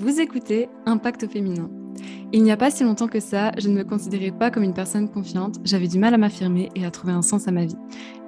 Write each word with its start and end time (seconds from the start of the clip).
Vous 0.00 0.20
écoutez 0.20 0.68
Impact 0.86 1.26
féminin. 1.26 1.68
Il 2.32 2.44
n'y 2.44 2.52
a 2.52 2.56
pas 2.56 2.70
si 2.70 2.84
longtemps 2.84 3.08
que 3.08 3.18
ça, 3.18 3.50
je 3.58 3.68
ne 3.68 3.74
me 3.74 3.82
considérais 3.82 4.30
pas 4.30 4.48
comme 4.48 4.62
une 4.62 4.72
personne 4.72 5.08
confiante, 5.08 5.56
j'avais 5.64 5.88
du 5.88 5.98
mal 5.98 6.14
à 6.14 6.18
m'affirmer 6.18 6.68
et 6.76 6.86
à 6.86 6.92
trouver 6.92 7.12
un 7.12 7.20
sens 7.20 7.48
à 7.48 7.50
ma 7.50 7.64
vie. 7.64 7.74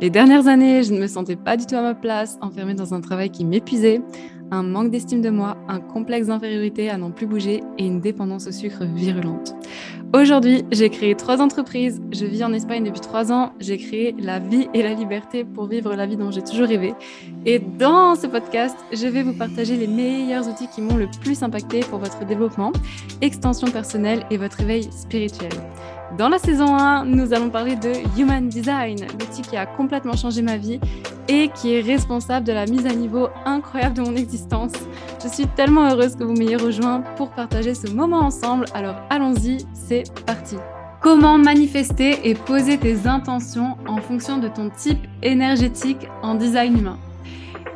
Les 0.00 0.10
dernières 0.10 0.48
années, 0.48 0.82
je 0.82 0.92
ne 0.92 0.98
me 0.98 1.06
sentais 1.06 1.36
pas 1.36 1.56
du 1.56 1.66
tout 1.66 1.76
à 1.76 1.82
ma 1.82 1.94
place, 1.94 2.38
enfermée 2.40 2.74
dans 2.74 2.92
un 2.92 3.00
travail 3.00 3.30
qui 3.30 3.44
m'épuisait, 3.44 4.02
un 4.50 4.64
manque 4.64 4.90
d'estime 4.90 5.20
de 5.20 5.30
moi, 5.30 5.58
un 5.68 5.78
complexe 5.78 6.26
d'infériorité 6.26 6.90
à 6.90 6.98
n'en 6.98 7.12
plus 7.12 7.28
bouger 7.28 7.62
et 7.78 7.86
une 7.86 8.00
dépendance 8.00 8.48
au 8.48 8.52
sucre 8.52 8.84
virulente. 8.84 9.54
Aujourd'hui, 10.12 10.64
j'ai 10.72 10.90
créé 10.90 11.14
trois 11.14 11.40
entreprises. 11.40 12.02
Je 12.10 12.24
vis 12.24 12.42
en 12.42 12.52
Espagne 12.52 12.82
depuis 12.82 13.00
trois 13.00 13.30
ans. 13.30 13.52
J'ai 13.60 13.78
créé 13.78 14.12
la 14.18 14.40
vie 14.40 14.68
et 14.74 14.82
la 14.82 14.92
liberté 14.92 15.44
pour 15.44 15.66
vivre 15.66 15.94
la 15.94 16.04
vie 16.04 16.16
dont 16.16 16.32
j'ai 16.32 16.42
toujours 16.42 16.66
rêvé. 16.66 16.94
Et 17.46 17.60
dans 17.60 18.16
ce 18.16 18.26
podcast, 18.26 18.76
je 18.92 19.06
vais 19.06 19.22
vous 19.22 19.34
partager 19.34 19.76
les 19.76 19.86
meilleurs 19.86 20.48
outils 20.48 20.66
qui 20.66 20.82
m'ont 20.82 20.96
le 20.96 21.06
plus 21.20 21.44
impacté 21.44 21.80
pour 21.80 22.00
votre 22.00 22.24
développement, 22.24 22.72
extension 23.20 23.68
personnelle 23.68 24.26
et 24.32 24.36
votre 24.36 24.60
éveil 24.60 24.90
spirituel. 24.90 25.52
Dans 26.18 26.28
la 26.28 26.38
saison 26.38 26.76
1, 26.76 27.04
nous 27.04 27.32
allons 27.32 27.50
parler 27.50 27.76
de 27.76 27.92
Human 28.18 28.48
Design, 28.48 28.98
l'outil 29.12 29.42
qui 29.42 29.56
a 29.56 29.64
complètement 29.64 30.16
changé 30.16 30.42
ma 30.42 30.56
vie 30.56 30.80
et 31.30 31.48
qui 31.48 31.74
est 31.74 31.80
responsable 31.80 32.44
de 32.44 32.52
la 32.52 32.66
mise 32.66 32.86
à 32.86 32.92
niveau 32.92 33.28
incroyable 33.44 33.94
de 33.94 34.02
mon 34.02 34.16
existence. 34.16 34.72
Je 35.22 35.28
suis 35.28 35.46
tellement 35.46 35.88
heureuse 35.88 36.16
que 36.16 36.24
vous 36.24 36.32
m'ayez 36.32 36.56
rejoint 36.56 37.02
pour 37.16 37.30
partager 37.30 37.74
ce 37.74 37.88
moment 37.88 38.18
ensemble. 38.18 38.64
Alors 38.74 38.96
allons-y, 39.10 39.58
c'est 39.72 40.02
parti. 40.26 40.56
Comment 41.00 41.38
manifester 41.38 42.28
et 42.28 42.34
poser 42.34 42.78
tes 42.78 43.06
intentions 43.06 43.76
en 43.86 43.98
fonction 43.98 44.38
de 44.38 44.48
ton 44.48 44.70
type 44.70 45.06
énergétique 45.22 46.08
en 46.22 46.34
design 46.34 46.78
humain? 46.78 46.98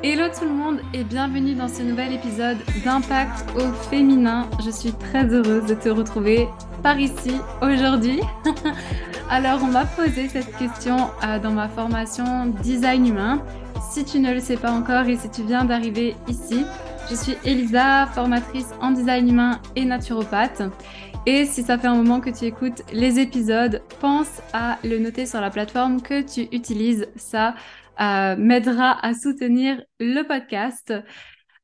Hello 0.03 0.25
tout 0.37 0.45
le 0.45 0.53
monde 0.53 0.81
et 0.93 1.05
bienvenue 1.05 1.55
dans 1.55 1.69
ce 1.69 1.83
nouvel 1.83 2.13
épisode 2.13 2.59
d'Impact 2.85 3.47
au 3.57 3.73
féminin. 3.89 4.47
Je 4.65 4.71
suis 4.71 4.93
très 4.93 5.33
heureuse 5.33 5.67
de 5.67 5.75
te 5.75 5.89
retrouver 5.89 6.49
par 6.83 6.99
ici 6.99 7.37
aujourd'hui. 7.63 8.21
Alors 9.31 9.63
on 9.63 9.69
m'a 9.69 9.87
posé 9.87 10.29
cette 10.29 10.57
question 10.57 10.97
euh, 11.25 11.39
dans 11.39 11.51
ma 11.51 11.69
formation 11.69 12.47
Design 12.63 13.07
Humain. 13.07 13.43
Si 13.91 14.05
tu 14.05 14.21
ne 14.21 14.33
le 14.33 14.41
sais 14.41 14.57
pas 14.57 14.71
encore 14.71 15.09
et 15.09 15.17
si 15.17 15.31
tu 15.31 15.43
viens 15.43 15.65
d'arriver 15.65 16.15
ici, 16.29 16.65
je 17.11 17.15
suis 17.15 17.37
Elisa, 17.45 18.07
formatrice 18.07 18.71
en 18.81 18.91
design 18.91 19.29
humain 19.29 19.61
et 19.77 19.85
naturopathe. 19.85 20.63
Et 21.27 21.47
si 21.47 21.63
ça 21.63 21.79
fait 21.79 21.87
un 21.87 21.97
moment 21.97 22.21
que 22.21 22.31
tu 22.31 22.45
écoutes 22.45 22.83
les 22.93 23.19
épisodes, 23.19 23.83
pense 24.01 24.43
à 24.53 24.79
le 24.85 24.99
noter 24.99 25.27
sur 25.27 25.41
la 25.41 25.51
plateforme 25.51 26.03
que 26.03 26.21
tu 26.23 26.43
utilises. 26.55 27.07
Ça 27.17 27.55
euh, 28.01 28.37
m'aidera 28.37 29.05
à 29.05 29.15
soutenir 29.15 29.83
le 30.01 30.23
podcast. 30.23 30.93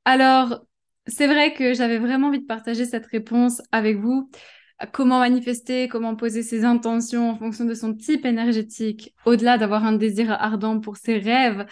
Alors, 0.05 0.61
c'est 1.07 1.27
vrai 1.27 1.53
que 1.53 1.75
j'avais 1.75 1.99
vraiment 1.99 2.29
envie 2.29 2.41
de 2.41 2.47
partager 2.47 2.87
cette 2.87 3.07
réponse 3.07 3.61
avec 3.71 3.99
vous. 3.99 4.31
Comment 4.93 5.19
manifester, 5.19 5.89
comment 5.89 6.17
poser 6.17 6.43
ses 6.43 6.65
intentions 6.65 7.31
en 7.31 7.37
fonction 7.37 7.67
de 7.67 7.75
son 7.75 7.95
type 7.95 8.25
énergétique, 8.25 9.15
au-delà 9.27 9.59
d'avoir 9.59 9.85
un 9.85 9.93
désir 9.93 10.31
ardent 10.31 10.81
pour 10.81 10.97
ses 10.97 11.19
rêves. 11.19 11.67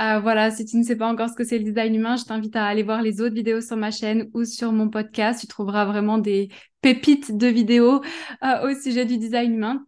Euh, 0.00 0.18
voilà, 0.18 0.50
si 0.50 0.64
tu 0.64 0.76
ne 0.76 0.82
sais 0.82 0.96
pas 0.96 1.06
encore 1.06 1.28
ce 1.28 1.34
que 1.34 1.44
c'est 1.44 1.58
le 1.58 1.64
design 1.64 1.94
humain, 1.94 2.16
je 2.16 2.24
t'invite 2.24 2.56
à 2.56 2.66
aller 2.66 2.82
voir 2.82 3.02
les 3.02 3.20
autres 3.20 3.34
vidéos 3.34 3.60
sur 3.60 3.76
ma 3.76 3.90
chaîne 3.90 4.28
ou 4.34 4.44
sur 4.44 4.72
mon 4.72 4.88
podcast. 4.88 5.40
Tu 5.40 5.46
trouveras 5.46 5.84
vraiment 5.84 6.18
des 6.18 6.48
pépites 6.80 7.36
de 7.36 7.46
vidéos 7.46 8.02
euh, 8.42 8.70
au 8.70 8.74
sujet 8.74 9.04
du 9.04 9.18
design 9.18 9.54
humain. 9.54 9.86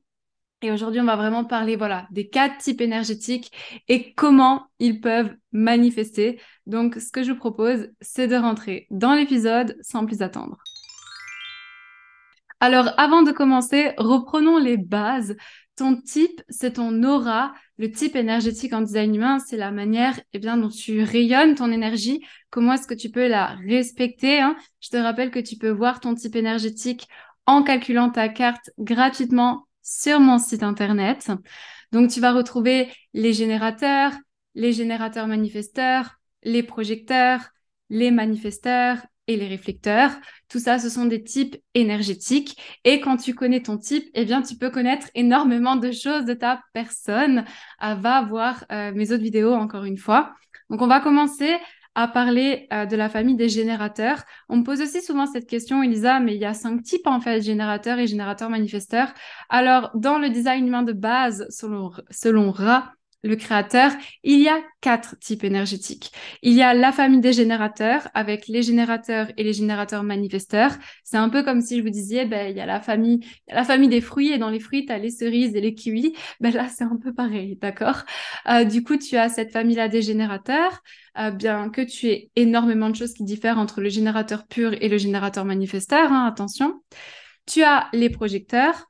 Et 0.62 0.70
aujourd'hui, 0.70 1.00
on 1.00 1.04
va 1.04 1.16
vraiment 1.16 1.44
parler 1.44 1.76
voilà, 1.76 2.06
des 2.10 2.28
quatre 2.28 2.58
types 2.58 2.80
énergétiques 2.80 3.52
et 3.88 4.14
comment 4.14 4.66
ils 4.78 5.00
peuvent 5.00 5.34
manifester. 5.52 6.40
Donc, 6.66 6.96
ce 6.96 7.10
que 7.10 7.22
je 7.22 7.32
vous 7.32 7.38
propose, 7.38 7.88
c'est 8.00 8.28
de 8.28 8.36
rentrer 8.36 8.86
dans 8.90 9.14
l'épisode 9.14 9.76
sans 9.82 10.06
plus 10.06 10.22
attendre. 10.22 10.58
Alors, 12.60 12.92
avant 12.96 13.22
de 13.22 13.32
commencer, 13.32 13.92
reprenons 13.98 14.58
les 14.58 14.76
bases. 14.76 15.36
Ton 15.76 16.00
type, 16.00 16.40
c'est 16.48 16.74
ton 16.74 17.02
aura. 17.02 17.52
Le 17.76 17.90
type 17.92 18.16
énergétique 18.16 18.72
en 18.72 18.80
design 18.80 19.14
humain, 19.14 19.38
c'est 19.38 19.58
la 19.58 19.70
manière 19.70 20.18
eh 20.32 20.38
bien, 20.38 20.56
dont 20.56 20.70
tu 20.70 21.02
rayonnes 21.02 21.54
ton 21.54 21.70
énergie. 21.70 22.24
Comment 22.48 22.72
est-ce 22.72 22.86
que 22.86 22.94
tu 22.94 23.10
peux 23.10 23.28
la 23.28 23.56
respecter 23.68 24.40
hein? 24.40 24.56
Je 24.80 24.88
te 24.88 24.96
rappelle 24.96 25.30
que 25.30 25.38
tu 25.38 25.56
peux 25.56 25.68
voir 25.68 26.00
ton 26.00 26.14
type 26.14 26.34
énergétique 26.34 27.08
en 27.44 27.62
calculant 27.62 28.08
ta 28.10 28.30
carte 28.30 28.70
gratuitement 28.78 29.68
sur 29.82 30.18
mon 30.18 30.38
site 30.38 30.62
internet. 30.62 31.30
Donc, 31.92 32.10
tu 32.10 32.20
vas 32.20 32.32
retrouver 32.32 32.88
les 33.12 33.34
générateurs, 33.34 34.12
les 34.54 34.72
générateurs 34.72 35.26
manifesteurs, 35.26 36.16
les 36.42 36.62
projecteurs, 36.62 37.50
les 37.90 38.10
manifesteurs 38.10 38.98
et 39.28 39.36
les 39.36 39.46
réflecteurs. 39.48 40.12
Tout 40.48 40.58
ça, 40.58 40.78
ce 40.78 40.88
sont 40.88 41.06
des 41.06 41.22
types 41.22 41.56
énergétiques. 41.74 42.56
Et 42.84 43.00
quand 43.00 43.16
tu 43.16 43.34
connais 43.34 43.62
ton 43.62 43.78
type, 43.78 44.08
eh 44.14 44.24
bien, 44.24 44.42
tu 44.42 44.56
peux 44.56 44.70
connaître 44.70 45.08
énormément 45.14 45.76
de 45.76 45.90
choses 45.90 46.24
de 46.24 46.34
ta 46.34 46.60
personne. 46.72 47.44
Euh, 47.82 47.94
va 47.94 48.22
voir 48.22 48.64
euh, 48.70 48.92
mes 48.94 49.12
autres 49.12 49.22
vidéos 49.22 49.52
encore 49.52 49.84
une 49.84 49.98
fois. 49.98 50.34
Donc, 50.70 50.82
on 50.82 50.86
va 50.86 51.00
commencer 51.00 51.56
à 51.96 52.08
parler 52.08 52.68
euh, 52.72 52.84
de 52.84 52.94
la 52.94 53.08
famille 53.08 53.36
des 53.36 53.48
générateurs. 53.48 54.22
On 54.50 54.58
me 54.58 54.62
pose 54.62 54.82
aussi 54.82 55.00
souvent 55.00 55.26
cette 55.26 55.48
question, 55.48 55.82
Elisa, 55.82 56.20
mais 56.20 56.34
il 56.34 56.40
y 56.40 56.44
a 56.44 56.52
cinq 56.52 56.82
types 56.82 57.06
en 57.06 57.20
fait, 57.20 57.40
générateurs 57.40 57.98
et 57.98 58.06
générateurs 58.06 58.50
manifesteurs. 58.50 59.08
Alors, 59.48 59.90
dans 59.94 60.18
le 60.18 60.28
design 60.28 60.66
humain 60.66 60.82
de 60.82 60.92
base, 60.92 61.46
selon, 61.48 61.90
selon 62.10 62.50
Ra, 62.50 62.92
le 63.22 63.36
créateur, 63.36 63.92
il 64.22 64.40
y 64.40 64.48
a 64.48 64.62
quatre 64.80 65.18
types 65.18 65.42
énergétiques. 65.44 66.12
Il 66.42 66.52
y 66.52 66.62
a 66.62 66.74
la 66.74 66.92
famille 66.92 67.20
des 67.20 67.32
générateurs 67.32 68.08
avec 68.14 68.46
les 68.46 68.62
générateurs 68.62 69.28
et 69.36 69.42
les 69.42 69.52
générateurs 69.52 70.02
manifesteurs. 70.02 70.72
C'est 71.02 71.16
un 71.16 71.28
peu 71.28 71.42
comme 71.42 71.60
si 71.60 71.78
je 71.78 71.82
vous 71.82 71.90
disais, 71.90 72.24
ben, 72.24 72.50
il 72.50 72.56
y 72.56 72.60
a 72.60 72.66
la 72.66 72.80
famille, 72.80 73.20
la 73.48 73.64
famille 73.64 73.88
des 73.88 74.00
fruits 74.00 74.32
et 74.32 74.38
dans 74.38 74.50
les 74.50 74.60
fruits, 74.60 74.86
tu 74.86 74.92
as 74.92 74.98
les 74.98 75.10
cerises 75.10 75.56
et 75.56 75.60
les 75.60 75.74
kiwis. 75.74 76.14
Ben 76.40 76.52
là, 76.52 76.68
c'est 76.68 76.84
un 76.84 76.96
peu 77.02 77.12
pareil, 77.12 77.56
d'accord? 77.60 78.02
Euh, 78.48 78.64
Du 78.64 78.82
coup, 78.82 78.96
tu 78.96 79.16
as 79.16 79.28
cette 79.28 79.52
famille-là 79.52 79.88
des 79.88 80.02
générateurs, 80.02 80.82
euh, 81.18 81.30
bien 81.30 81.70
que 81.70 81.80
tu 81.80 82.08
aies 82.08 82.30
énormément 82.36 82.90
de 82.90 82.96
choses 82.96 83.14
qui 83.14 83.24
diffèrent 83.24 83.58
entre 83.58 83.80
le 83.80 83.88
générateur 83.88 84.46
pur 84.46 84.74
et 84.80 84.88
le 84.88 84.98
générateur 84.98 85.44
manifesteur, 85.44 86.12
hein, 86.12 86.26
attention. 86.26 86.82
Tu 87.46 87.62
as 87.62 87.88
les 87.92 88.10
projecteurs, 88.10 88.86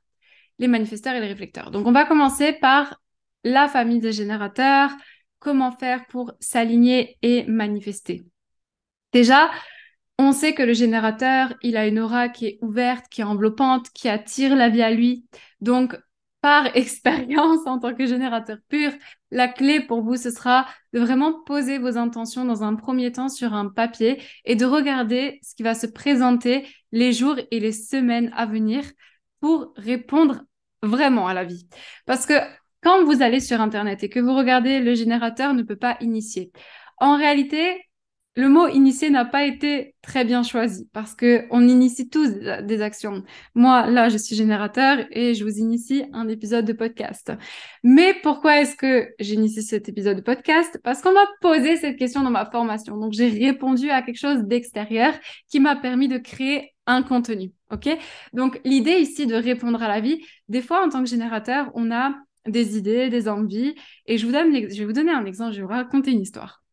les 0.59 0.67
manifesteurs 0.67 1.15
et 1.15 1.19
les 1.19 1.27
réflecteurs. 1.27 1.71
Donc, 1.71 1.87
on 1.87 1.91
va 1.91 2.05
commencer 2.05 2.53
par 2.53 2.99
la 3.47 3.67
famille 3.67 3.99
des 3.99 4.11
générateurs, 4.11 4.91
comment 5.39 5.71
faire 5.71 6.05
pour 6.07 6.33
s'aligner 6.39 7.17
et 7.21 7.45
manifester. 7.45 8.25
Déjà, 9.13 9.49
on 10.19 10.31
sait 10.31 10.53
que 10.53 10.63
le 10.63 10.73
générateur, 10.73 11.53
il 11.61 11.77
a 11.77 11.87
une 11.87 11.99
aura 11.99 12.27
qui 12.29 12.47
est 12.47 12.57
ouverte, 12.61 13.05
qui 13.09 13.21
est 13.21 13.23
enveloppante, 13.23 13.89
qui 13.91 14.09
attire 14.09 14.55
la 14.55 14.69
vie 14.69 14.81
à 14.81 14.91
lui. 14.91 15.25
Donc, 15.61 15.97
par 16.41 16.65
expérience 16.75 17.65
en 17.65 17.79
tant 17.79 17.93
que 17.93 18.05
générateur 18.05 18.57
pur, 18.67 18.91
la 19.31 19.47
clé 19.47 19.79
pour 19.79 20.01
vous, 20.01 20.17
ce 20.17 20.31
sera 20.31 20.67
de 20.93 20.99
vraiment 20.99 21.41
poser 21.43 21.77
vos 21.77 21.97
intentions 21.97 22.45
dans 22.45 22.63
un 22.63 22.75
premier 22.75 23.11
temps 23.11 23.29
sur 23.29 23.53
un 23.53 23.69
papier 23.69 24.21
et 24.45 24.55
de 24.55 24.65
regarder 24.65 25.39
ce 25.43 25.55
qui 25.55 25.63
va 25.63 25.75
se 25.75 25.87
présenter 25.87 26.67
les 26.91 27.13
jours 27.13 27.37
et 27.51 27.59
les 27.59 27.71
semaines 27.71 28.31
à 28.35 28.45
venir 28.45 28.83
pour 29.39 29.73
répondre 29.75 30.43
vraiment 30.81 31.27
à 31.27 31.33
la 31.33 31.43
vie. 31.43 31.67
Parce 32.05 32.25
que 32.25 32.33
quand 32.83 33.03
vous 33.05 33.21
allez 33.21 33.39
sur 33.39 33.61
Internet 33.61 34.03
et 34.03 34.09
que 34.09 34.19
vous 34.19 34.35
regardez 34.35 34.79
le 34.79 34.93
générateur 34.95 35.53
ne 35.53 35.63
peut 35.63 35.75
pas 35.75 35.97
initier, 36.01 36.51
en 36.99 37.17
réalité, 37.17 37.81
le 38.37 38.49
mot 38.49 38.67
initier 38.67 39.09
n'a 39.09 39.25
pas 39.25 39.45
été 39.45 39.95
très 40.03 40.23
bien 40.23 40.43
choisi 40.43 40.87
parce 40.93 41.15
que 41.15 41.45
on 41.49 41.67
initie 41.67 42.07
tous 42.07 42.29
des 42.29 42.81
actions. 42.83 43.23
Moi, 43.55 43.87
là, 43.87 44.09
je 44.09 44.17
suis 44.17 44.35
générateur 44.35 44.99
et 45.09 45.33
je 45.33 45.43
vous 45.43 45.57
initie 45.57 46.03
un 46.13 46.27
épisode 46.27 46.63
de 46.63 46.73
podcast. 46.73 47.33
Mais 47.83 48.13
pourquoi 48.21 48.61
est-ce 48.61 48.75
que 48.75 49.09
j'initie 49.19 49.63
cet 49.63 49.89
épisode 49.89 50.17
de 50.17 50.21
podcast? 50.21 50.79
Parce 50.83 51.01
qu'on 51.01 51.13
m'a 51.13 51.25
posé 51.41 51.77
cette 51.77 51.97
question 51.97 52.21
dans 52.21 52.29
ma 52.29 52.45
formation. 52.45 52.95
Donc, 52.95 53.13
j'ai 53.13 53.29
répondu 53.29 53.89
à 53.89 54.03
quelque 54.03 54.19
chose 54.19 54.43
d'extérieur 54.43 55.15
qui 55.49 55.59
m'a 55.59 55.75
permis 55.75 56.07
de 56.07 56.19
créer 56.19 56.75
un 56.85 57.01
contenu. 57.01 57.53
OK? 57.71 57.89
Donc, 58.33 58.61
l'idée 58.63 58.99
ici 58.99 59.25
de 59.25 59.35
répondre 59.35 59.81
à 59.81 59.87
la 59.87 59.99
vie, 59.99 60.23
des 60.47 60.61
fois, 60.61 60.85
en 60.85 60.89
tant 60.89 61.03
que 61.03 61.09
générateur, 61.09 61.71
on 61.73 61.91
a 61.91 62.13
des 62.47 62.77
idées, 62.77 63.09
des 63.09 63.27
envies. 63.27 63.75
Et 64.05 64.17
je, 64.17 64.25
vous 64.25 64.31
donne, 64.31 64.53
je 64.53 64.79
vais 64.79 64.85
vous 64.85 64.93
donner 64.93 65.11
un 65.11 65.25
exemple, 65.25 65.53
je 65.53 65.57
vais 65.57 65.63
vous 65.63 65.69
raconter 65.69 66.11
une 66.11 66.21
histoire. 66.21 66.63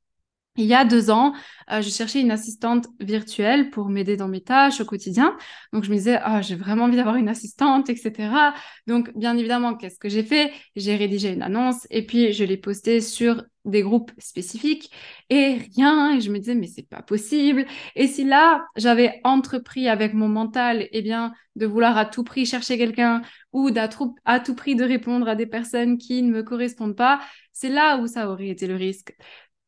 Il 0.56 0.66
y 0.66 0.74
a 0.74 0.84
deux 0.84 1.10
ans, 1.10 1.34
euh, 1.72 1.82
je 1.82 1.90
cherchais 1.90 2.20
une 2.20 2.30
assistante 2.30 2.86
virtuelle 3.00 3.70
pour 3.70 3.88
m'aider 3.88 4.16
dans 4.16 4.28
mes 4.28 4.40
tâches 4.40 4.80
au 4.80 4.84
quotidien. 4.84 5.36
Donc, 5.72 5.82
je 5.82 5.90
me 5.90 5.96
disais, 5.96 6.18
ah, 6.22 6.42
j'ai 6.42 6.54
vraiment 6.54 6.84
envie 6.84 6.94
d'avoir 6.96 7.16
une 7.16 7.28
assistante, 7.28 7.90
etc. 7.90 8.54
Donc, 8.86 9.10
bien 9.16 9.36
évidemment, 9.36 9.74
qu'est-ce 9.74 9.98
que 9.98 10.08
j'ai 10.08 10.22
fait? 10.22 10.52
J'ai 10.76 10.94
rédigé 10.94 11.32
une 11.32 11.42
annonce 11.42 11.88
et 11.90 12.06
puis 12.06 12.32
je 12.32 12.44
l'ai 12.44 12.56
postée 12.56 13.00
sur 13.00 13.42
des 13.64 13.82
groupes 13.82 14.12
spécifiques 14.18 14.90
et 15.28 15.58
rien. 15.76 16.16
Et 16.16 16.20
je 16.20 16.30
me 16.30 16.38
disais, 16.38 16.54
mais 16.54 16.66
c'est 16.68 16.88
pas 16.88 17.02
possible. 17.02 17.66
Et 17.96 18.06
si 18.06 18.24
là, 18.24 18.64
j'avais 18.76 19.20
entrepris 19.24 19.88
avec 19.88 20.14
mon 20.14 20.28
mental, 20.28 20.88
eh 20.92 21.02
bien, 21.02 21.32
de 21.56 21.66
vouloir 21.66 21.96
à 21.96 22.04
tout 22.04 22.24
prix 22.24 22.46
chercher 22.46 22.78
quelqu'un 22.78 23.22
ou 23.52 23.70
d'à 23.70 23.88
tout 23.88 24.14
prix 24.56 24.76
de 24.76 24.84
répondre 24.84 25.28
à 25.28 25.34
des 25.34 25.46
personnes 25.46 25.98
qui 25.98 26.22
ne 26.22 26.30
me 26.30 26.42
correspondent 26.42 26.96
pas, 26.96 27.20
c'est 27.52 27.68
là 27.68 27.98
où 27.98 28.06
ça 28.06 28.28
aurait 28.30 28.48
été 28.48 28.66
le 28.66 28.74
risque. 28.74 29.16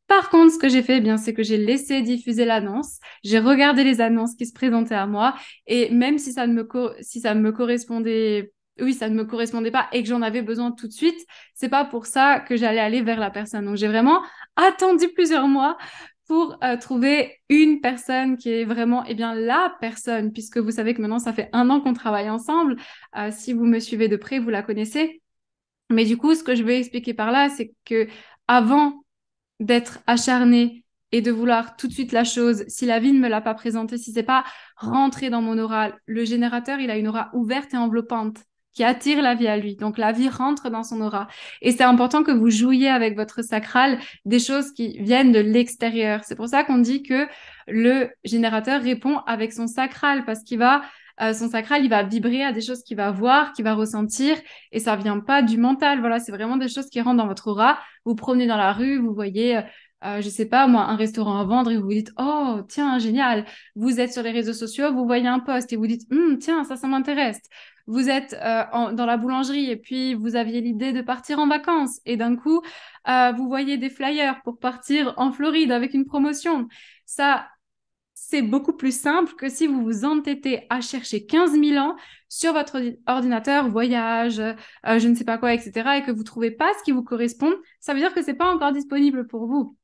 Par 0.06 0.31
contre, 0.31 0.53
ce 0.53 0.58
que 0.58 0.69
j'ai 0.69 0.82
fait, 0.82 0.99
eh 0.99 1.00
bien, 1.00 1.17
c'est 1.17 1.35
que 1.35 1.43
j'ai 1.43 1.56
laissé 1.58 2.03
diffuser 2.03 2.44
l'annonce, 2.44 2.99
j'ai 3.25 3.38
regardé 3.41 3.82
les 3.82 4.00
annonces 4.00 4.35
qui 4.37 4.47
se 4.47 4.53
présentaient 4.53 4.94
à 4.94 5.06
moi, 5.06 5.35
et 5.67 5.91
même 5.91 6.19
si 6.19 6.32
ça 6.32 6.47
ne 6.47 6.53
me, 6.55 6.69
si 7.00 7.20
ça 7.20 7.35
me 7.35 7.53
correspondait 7.53 8.53
oui, 8.81 8.94
ça 8.94 9.08
ne 9.08 9.14
me 9.14 9.25
correspondait 9.25 9.70
pas 9.70 9.88
et 9.93 10.03
que 10.03 10.08
j'en 10.08 10.23
avais 10.23 10.43
besoin 10.43 10.70
tout 10.73 10.87
de 10.87 10.93
suite, 10.93 11.19
c'est 11.55 11.69
pas 11.69 11.85
pour 11.85 12.06
ça 12.06 12.41
que 12.41 12.56
j'allais 12.56 12.81
aller 12.81 13.03
vers 13.03 13.19
la 13.19 13.31
personne. 13.31 13.64
Donc 13.64 13.76
j'ai 13.76 13.88
vraiment 13.88 14.23
attendu 14.56 15.08
plusieurs 15.14 15.49
mois 15.49 15.79
pour 16.26 16.58
euh, 16.62 16.76
trouver 16.76 17.41
une 17.49 17.81
personne 17.81 18.37
qui 18.37 18.50
est 18.50 18.64
vraiment 18.64 19.05
eh 19.06 19.14
bien 19.14 19.35
la 19.35 19.75
personne 19.81 20.32
puisque 20.32 20.58
vous 20.58 20.73
savez 20.73 20.93
que 20.93 21.00
maintenant 21.00 21.20
ça 21.20 21.32
fait 21.32 21.49
un 21.53 21.70
an 21.70 21.81
qu'on 21.81 21.94
travaille 21.94 22.29
ensemble. 22.29 22.76
Euh, 23.17 23.31
si 23.31 23.53
vous 23.53 23.64
me 23.64 23.79
suivez 23.79 24.08
de 24.08 24.17
près, 24.17 24.38
vous 24.38 24.50
la 24.50 24.62
connaissez. 24.62 25.23
Mais 25.91 26.05
du 26.05 26.17
coup, 26.17 26.35
ce 26.35 26.43
que 26.43 26.55
je 26.56 26.64
veux 26.64 26.73
expliquer 26.73 27.14
par 27.14 27.31
là, 27.31 27.49
c'est 27.49 27.73
que 27.85 28.08
avant 28.49 29.05
d'être 29.61 30.00
acharné 30.06 30.85
et 31.12 31.23
de 31.23 31.31
vouloir 31.31 31.76
tout 31.76 31.87
de 31.87 31.93
suite 31.93 32.12
la 32.12 32.25
chose, 32.25 32.64
si 32.69 32.85
la 32.85 32.99
vie 32.99 33.12
ne 33.12 33.20
me 33.20 33.29
l'a 33.29 33.41
pas 33.41 33.55
présentée, 33.55 33.97
si 33.97 34.12
c'est 34.12 34.23
pas 34.23 34.44
rentré 34.76 35.31
dans 35.31 35.41
mon 35.41 35.58
aura, 35.58 35.93
le 36.06 36.25
générateur, 36.25 36.81
il 36.81 36.91
a 36.91 36.97
une 36.97 37.08
aura 37.08 37.31
ouverte 37.32 37.73
et 37.75 37.76
enveloppante 37.76 38.38
qui 38.76 38.85
attire 38.85 39.23
la 39.23 39.35
vie 39.35 39.49
à 39.49 39.56
lui. 39.56 39.75
Donc 39.76 39.97
la 39.97 40.12
vie 40.12 40.29
rentre 40.29 40.69
dans 40.69 40.82
son 40.82 41.00
aura. 41.00 41.29
Et 41.62 41.73
c'est 41.73 41.82
important 41.82 42.23
que 42.23 42.31
vous 42.31 42.50
jouiez 42.50 42.91
avec 42.91 43.17
votre 43.17 43.43
sacral 43.43 43.99
des 44.26 44.38
choses 44.38 44.73
qui 44.73 44.99
viennent 44.99 45.32
de 45.32 45.41
l'extérieur. 45.41 46.20
C'est 46.25 46.37
pour 46.37 46.49
ça 46.49 46.62
qu'on 46.62 46.79
dit 46.79 47.03
que 47.03 47.26
le 47.67 48.11
générateur 48.25 48.82
répond 48.82 49.19
avec 49.26 49.55
son 49.55 49.67
sacral 49.67 50.26
parce 50.26 50.43
qu'il 50.43 50.58
va 50.58 50.82
euh, 51.20 51.32
son 51.32 51.48
sacral, 51.48 51.84
il 51.84 51.88
va 51.88 52.02
vibrer 52.02 52.42
à 52.44 52.52
des 52.52 52.60
choses 52.60 52.82
qu'il 52.82 52.96
va 52.96 53.10
voir, 53.10 53.52
qu'il 53.52 53.64
va 53.64 53.74
ressentir, 53.74 54.36
et 54.72 54.80
ça 54.80 54.96
vient 54.96 55.20
pas 55.20 55.42
du 55.42 55.56
mental. 55.56 56.00
Voilà, 56.00 56.18
c'est 56.20 56.32
vraiment 56.32 56.56
des 56.56 56.68
choses 56.68 56.88
qui 56.90 57.00
rentrent 57.00 57.16
dans 57.16 57.26
votre 57.26 57.48
aura. 57.48 57.78
Vous 58.04 58.14
promenez 58.14 58.46
dans 58.46 58.56
la 58.56 58.72
rue, 58.72 58.98
vous 58.98 59.14
voyez, 59.14 59.58
euh, 59.58 59.62
euh, 60.04 60.20
je 60.20 60.28
sais 60.28 60.46
pas 60.46 60.66
moi, 60.66 60.82
un 60.82 60.96
restaurant 60.96 61.38
à 61.40 61.44
vendre 61.44 61.70
et 61.70 61.76
vous 61.76 61.84
vous 61.84 61.88
dites, 61.88 62.12
oh 62.18 62.60
tiens, 62.68 62.98
génial. 62.98 63.46
Vous 63.74 63.98
êtes 63.98 64.12
sur 64.12 64.22
les 64.22 64.30
réseaux 64.30 64.52
sociaux, 64.52 64.92
vous 64.92 65.06
voyez 65.06 65.26
un 65.26 65.40
post 65.40 65.72
et 65.72 65.76
vous 65.76 65.86
dites, 65.86 66.02
hum, 66.12 66.38
tiens, 66.38 66.64
ça, 66.64 66.76
ça 66.76 66.86
m'intéresse 66.86 67.40
vous 67.88 68.08
êtes 68.08 68.36
dans 68.40 69.06
la 69.06 69.16
boulangerie 69.16 69.70
et 69.70 69.76
puis 69.76 70.14
vous 70.14 70.34
aviez 70.34 70.60
l'idée 70.60 70.92
de 70.92 71.02
partir 71.02 71.38
en 71.38 71.46
vacances 71.46 72.00
et 72.04 72.16
d'un 72.16 72.34
coup, 72.34 72.60
vous 73.06 73.46
voyez 73.46 73.78
des 73.78 73.90
flyers 73.90 74.42
pour 74.42 74.58
partir 74.58 75.14
en 75.19 75.30
Floride 75.30 75.70
avec 75.70 75.94
une 75.94 76.04
promotion. 76.04 76.66
Ça, 77.04 77.46
c'est 78.28 78.43
beaucoup 78.43 78.73
plus 78.73 78.99
simple 78.99 79.34
que 79.34 79.49
si 79.49 79.69
vous 79.69 79.84
vous 79.84 80.05
entêtez 80.05 80.67
à 80.69 80.81
chercher 80.81 81.26
15 81.26 81.52
000 81.52 81.76
ans 81.78 81.94
sur 82.28 82.52
votre 82.52 82.82
ordinateur, 83.06 83.70
voyage, 83.70 84.40
euh, 84.40 84.55
je 84.84 85.06
ne 85.06 85.14
sais 85.14 85.25
pas 85.25 85.38
quoi, 85.38 85.55
etc., 85.55 85.99
et 85.99 86.02
que 86.02 86.11
vous 86.11 86.25
trouvez 86.25 86.50
pas 86.50 86.73
ce 86.76 86.82
qui 86.82 86.90
vous 86.90 87.05
correspond, 87.05 87.55
ça 87.78 87.94
veut 87.94 88.00
dire 88.00 88.12
que 88.12 88.23
c'est 88.23 88.34
pas 88.34 88.52
encore 88.52 88.73
disponible 88.73 89.28
pour 89.28 89.46
vous. 89.46 89.76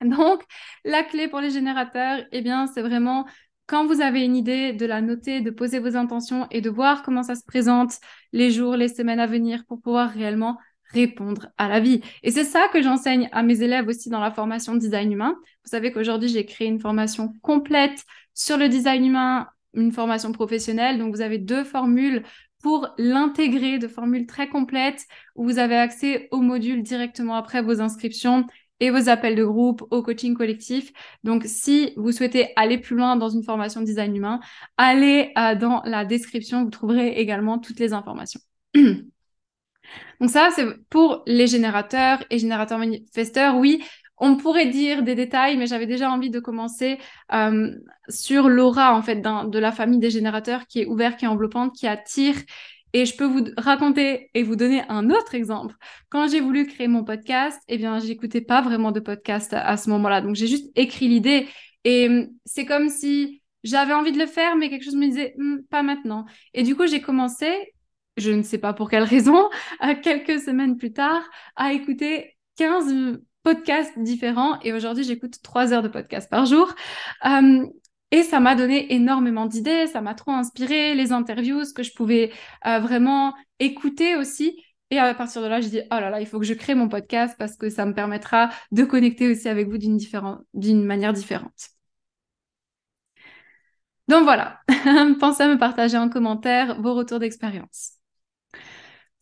Donc, 0.00 0.44
la 0.84 1.02
clé 1.02 1.26
pour 1.26 1.40
les 1.40 1.50
générateurs, 1.50 2.24
eh 2.30 2.40
bien, 2.40 2.68
c'est 2.68 2.82
vraiment 2.82 3.26
quand 3.66 3.84
vous 3.84 4.00
avez 4.00 4.24
une 4.24 4.36
idée, 4.36 4.72
de 4.72 4.86
la 4.86 5.00
noter, 5.00 5.40
de 5.40 5.50
poser 5.50 5.80
vos 5.80 5.96
intentions 5.96 6.46
et 6.52 6.60
de 6.60 6.70
voir 6.70 7.02
comment 7.02 7.24
ça 7.24 7.34
se 7.34 7.44
présente 7.44 7.94
les 8.32 8.52
jours, 8.52 8.76
les 8.76 8.88
semaines 8.88 9.18
à 9.18 9.26
venir 9.26 9.64
pour 9.66 9.80
pouvoir 9.80 10.10
réellement 10.10 10.56
répondre 10.92 11.48
à 11.58 11.68
la 11.68 11.80
vie. 11.80 12.00
Et 12.22 12.30
c'est 12.30 12.44
ça 12.44 12.68
que 12.72 12.82
j'enseigne 12.82 13.28
à 13.32 13.42
mes 13.42 13.62
élèves 13.62 13.88
aussi 13.88 14.08
dans 14.08 14.20
la 14.20 14.30
formation 14.30 14.74
design 14.74 15.12
humain. 15.12 15.36
Vous 15.64 15.70
savez 15.70 15.92
qu'aujourd'hui, 15.92 16.28
j'ai 16.28 16.44
créé 16.44 16.68
une 16.68 16.80
formation 16.80 17.32
complète 17.42 18.04
sur 18.34 18.56
le 18.56 18.68
design 18.68 19.04
humain, 19.04 19.48
une 19.74 19.92
formation 19.92 20.32
professionnelle. 20.32 20.98
Donc, 20.98 21.14
vous 21.14 21.20
avez 21.22 21.38
deux 21.38 21.64
formules 21.64 22.22
pour 22.62 22.88
l'intégrer, 22.98 23.78
de 23.78 23.88
formules 23.88 24.26
très 24.26 24.48
complètes 24.48 25.04
où 25.34 25.44
vous 25.44 25.58
avez 25.58 25.76
accès 25.76 26.28
aux 26.30 26.40
modules 26.40 26.82
directement 26.82 27.36
après 27.36 27.62
vos 27.62 27.80
inscriptions 27.80 28.46
et 28.80 28.90
vos 28.90 29.08
appels 29.08 29.36
de 29.36 29.44
groupe 29.44 29.84
au 29.90 30.02
coaching 30.02 30.34
collectif. 30.34 30.92
Donc, 31.24 31.44
si 31.46 31.92
vous 31.96 32.12
souhaitez 32.12 32.48
aller 32.56 32.78
plus 32.78 32.96
loin 32.96 33.16
dans 33.16 33.28
une 33.28 33.42
formation 33.42 33.80
design 33.80 34.14
humain, 34.14 34.40
allez 34.76 35.32
euh, 35.38 35.54
dans 35.54 35.82
la 35.84 36.04
description, 36.04 36.64
vous 36.64 36.70
trouverez 36.70 37.12
également 37.12 37.58
toutes 37.58 37.80
les 37.80 37.92
informations. 37.92 38.40
Donc 40.20 40.30
ça, 40.30 40.50
c'est 40.54 40.66
pour 40.88 41.22
les 41.26 41.46
générateurs 41.46 42.24
et 42.30 42.38
générateurs 42.38 42.78
manifesteurs. 42.78 43.56
Oui, 43.56 43.82
on 44.18 44.36
pourrait 44.36 44.66
dire 44.66 45.02
des 45.02 45.14
détails, 45.14 45.56
mais 45.56 45.66
j'avais 45.66 45.86
déjà 45.86 46.10
envie 46.10 46.30
de 46.30 46.40
commencer 46.40 46.98
euh, 47.32 47.70
sur 48.08 48.48
l'aura 48.48 48.94
en 48.94 49.02
fait 49.02 49.16
de 49.16 49.58
la 49.58 49.72
famille 49.72 49.98
des 49.98 50.10
générateurs 50.10 50.66
qui 50.66 50.80
est 50.80 50.86
ouverte, 50.86 51.18
qui 51.18 51.26
est 51.26 51.28
enveloppante, 51.28 51.74
qui 51.74 51.86
attire 51.86 52.36
et 52.96 53.04
je 53.04 53.14
peux 53.14 53.26
vous 53.26 53.44
raconter 53.58 54.30
et 54.32 54.42
vous 54.42 54.56
donner 54.56 54.82
un 54.88 55.10
autre 55.10 55.34
exemple. 55.34 55.74
Quand 56.08 56.28
j'ai 56.28 56.40
voulu 56.40 56.66
créer 56.66 56.88
mon 56.88 57.04
podcast, 57.04 57.60
eh 57.68 57.76
bien, 57.76 57.98
j'écoutais 57.98 58.40
pas 58.40 58.62
vraiment 58.62 58.90
de 58.90 59.00
podcast 59.00 59.52
à, 59.52 59.76
ce 59.76 59.90
moment-là. 59.90 60.22
Donc, 60.22 60.34
j'ai 60.34 60.46
juste 60.46 60.70
écrit 60.76 61.06
l'idée. 61.06 61.46
Et 61.84 62.08
hum, 62.08 62.28
c'est 62.46 62.64
comme 62.64 62.88
si 62.88 63.42
j'avais 63.64 63.92
envie 63.92 64.12
de 64.12 64.18
le 64.18 64.24
faire, 64.24 64.56
mais 64.56 64.70
quelque 64.70 64.84
chose 64.84 64.96
me 64.96 65.08
disait, 65.08 65.34
hum, 65.38 65.60
pas 65.68 65.82
maintenant. 65.82 66.24
Et 66.54 66.62
du 66.62 66.74
coup, 66.74 66.86
j'ai 66.86 67.02
commencé, 67.02 67.74
je 68.16 68.30
ne 68.30 68.42
sais 68.42 68.58
pas 68.58 68.72
pour 68.72 68.90
quelle 68.90 69.02
raison, 69.02 69.48
quelques 70.02 70.40
semaines 70.40 70.76
plus 70.76 70.92
tard, 70.92 71.22
à 71.56 71.72
écouter 71.72 72.36
15 72.56 73.20
podcasts 73.42 73.98
différents. 73.98 74.60
Et 74.62 74.72
aujourd'hui, 74.72 75.04
j'écoute 75.04 75.40
3 75.42 75.72
heures 75.72 75.82
de 75.82 75.88
podcast 75.88 76.28
par 76.30 76.46
jour. 76.46 76.74
Hum, 77.22 77.70
et 78.12 78.22
ça 78.22 78.40
m'a 78.40 78.54
donné 78.54 78.94
énormément 78.94 79.46
d'idées, 79.46 79.86
ça 79.88 80.00
m'a 80.00 80.14
trop 80.14 80.30
inspiré, 80.32 80.94
les 80.94 81.12
interviews, 81.12 81.64
ce 81.64 81.72
que 81.72 81.82
je 81.82 81.92
pouvais 81.92 82.32
euh, 82.66 82.78
vraiment 82.78 83.34
écouter 83.58 84.16
aussi. 84.16 84.62
Et 84.90 84.98
à 84.98 85.12
partir 85.14 85.42
de 85.42 85.48
là, 85.48 85.60
je 85.60 85.68
dis, 85.68 85.80
oh 85.90 85.94
là 85.94 86.10
là, 86.10 86.20
il 86.20 86.26
faut 86.26 86.38
que 86.38 86.44
je 86.44 86.54
crée 86.54 86.74
mon 86.76 86.88
podcast 86.88 87.34
parce 87.38 87.56
que 87.56 87.68
ça 87.70 87.84
me 87.86 87.94
permettra 87.94 88.50
de 88.70 88.84
connecter 88.84 89.28
aussi 89.30 89.48
avec 89.48 89.68
vous 89.68 89.78
d'une 89.78 90.84
manière 90.84 91.12
différente. 91.12 91.70
Donc 94.08 94.24
voilà, 94.24 94.60
pensez 95.20 95.42
à 95.42 95.48
me 95.48 95.58
partager 95.58 95.96
en 95.98 96.08
commentaire 96.08 96.80
vos 96.80 96.94
retours 96.94 97.18
d'expérience. 97.18 97.95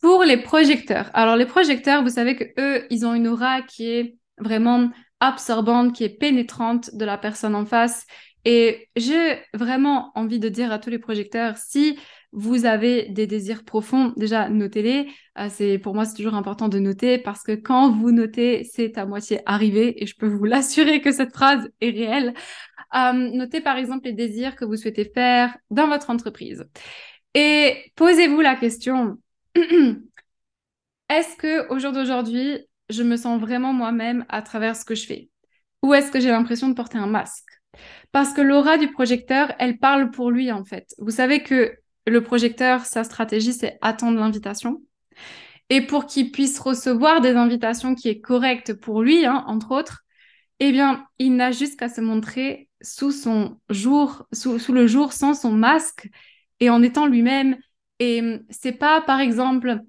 Pour 0.01 0.23
les 0.23 0.37
projecteurs, 0.37 1.09
alors 1.13 1.35
les 1.35 1.45
projecteurs, 1.45 2.03
vous 2.03 2.09
savez 2.09 2.35
que 2.35 2.45
eux, 2.59 2.85
ils 2.89 3.05
ont 3.05 3.13
une 3.13 3.27
aura 3.27 3.61
qui 3.61 3.89
est 3.89 4.17
vraiment 4.37 4.89
absorbante, 5.19 5.93
qui 5.93 6.03
est 6.03 6.09
pénétrante 6.09 6.93
de 6.93 7.05
la 7.05 7.17
personne 7.17 7.55
en 7.55 7.65
face. 7.65 8.05
Et 8.43 8.89
j'ai 8.95 9.39
vraiment 9.53 10.11
envie 10.13 10.39
de 10.39 10.49
dire 10.49 10.71
à 10.71 10.77
tous 10.77 10.91
les 10.91 10.99
projecteurs, 10.99 11.57
si 11.57 11.97
vous 12.31 12.65
avez 12.65 13.09
des 13.09 13.25
désirs 13.27 13.63
profonds, 13.63 14.13
déjà 14.17 14.49
notez-les. 14.49 15.07
Euh, 15.39 15.47
c'est 15.49 15.79
pour 15.79 15.95
moi 15.95 16.05
c'est 16.05 16.15
toujours 16.15 16.35
important 16.35 16.67
de 16.67 16.77
noter 16.79 17.17
parce 17.17 17.41
que 17.41 17.53
quand 17.53 17.91
vous 17.91 18.11
notez, 18.11 18.63
c'est 18.65 18.97
à 18.97 19.05
moitié 19.05 19.39
arrivé 19.45 20.03
et 20.03 20.05
je 20.05 20.15
peux 20.15 20.27
vous 20.27 20.43
l'assurer 20.45 21.01
que 21.01 21.11
cette 21.11 21.33
phrase 21.33 21.69
est 21.81 21.89
réelle. 21.89 22.33
Euh, 22.93 23.13
notez 23.13 23.61
par 23.61 23.77
exemple 23.77 24.05
les 24.05 24.13
désirs 24.13 24.55
que 24.55 24.65
vous 24.65 24.75
souhaitez 24.75 25.05
faire 25.05 25.57
dans 25.71 25.87
votre 25.87 26.09
entreprise 26.09 26.65
et 27.33 27.91
posez-vous 27.95 28.41
la 28.41 28.55
question 28.55 29.17
est-ce 31.09 31.35
que 31.37 31.71
au 31.71 31.79
jour 31.79 31.91
d'aujourd'hui, 31.91 32.59
je 32.89 33.03
me 33.03 33.17
sens 33.17 33.39
vraiment 33.39 33.73
moi-même 33.73 34.25
à 34.29 34.41
travers 34.41 34.75
ce 34.75 34.85
que 34.85 34.95
je 34.95 35.05
fais? 35.05 35.29
Ou 35.81 35.93
est-ce 35.93 36.11
que 36.11 36.19
j'ai 36.19 36.29
l'impression 36.29 36.69
de 36.69 36.73
porter 36.73 36.97
un 36.97 37.07
masque? 37.07 37.45
Parce 38.11 38.33
que 38.33 38.41
l'aura 38.41 38.77
du 38.77 38.91
projecteur, 38.91 39.53
elle 39.59 39.77
parle 39.77 40.11
pour 40.11 40.31
lui 40.31 40.51
en 40.51 40.65
fait. 40.65 40.93
Vous 40.97 41.11
savez 41.11 41.43
que 41.43 41.73
le 42.07 42.23
projecteur, 42.23 42.85
sa 42.85 43.03
stratégie, 43.03 43.53
c'est 43.53 43.77
attendre 43.81 44.19
l'invitation. 44.19 44.81
Et 45.69 45.81
pour 45.81 46.05
qu'il 46.05 46.31
puisse 46.31 46.59
recevoir 46.59 47.21
des 47.21 47.35
invitations 47.35 47.95
qui 47.95 48.09
est 48.09 48.21
correctes 48.21 48.73
pour 48.73 49.01
lui, 49.01 49.25
hein, 49.25 49.43
entre 49.47 49.71
autres, 49.71 50.03
eh 50.59 50.71
bien, 50.71 51.05
il 51.19 51.35
n'a 51.35 51.51
juste 51.51 51.77
qu'à 51.79 51.89
se 51.89 52.01
montrer 52.01 52.69
sous 52.81 53.11
son 53.11 53.59
jour, 53.69 54.27
sous, 54.31 54.59
le 54.71 54.87
jour 54.87 55.11
sans 55.11 55.33
son 55.33 55.51
masque 55.51 56.09
et 56.59 56.69
en 56.69 56.83
étant 56.83 57.07
lui-même. 57.07 57.57
Et 57.99 58.21
c'est 58.49 58.73
pas, 58.73 59.01
par 59.01 59.19
exemple, 59.19 59.79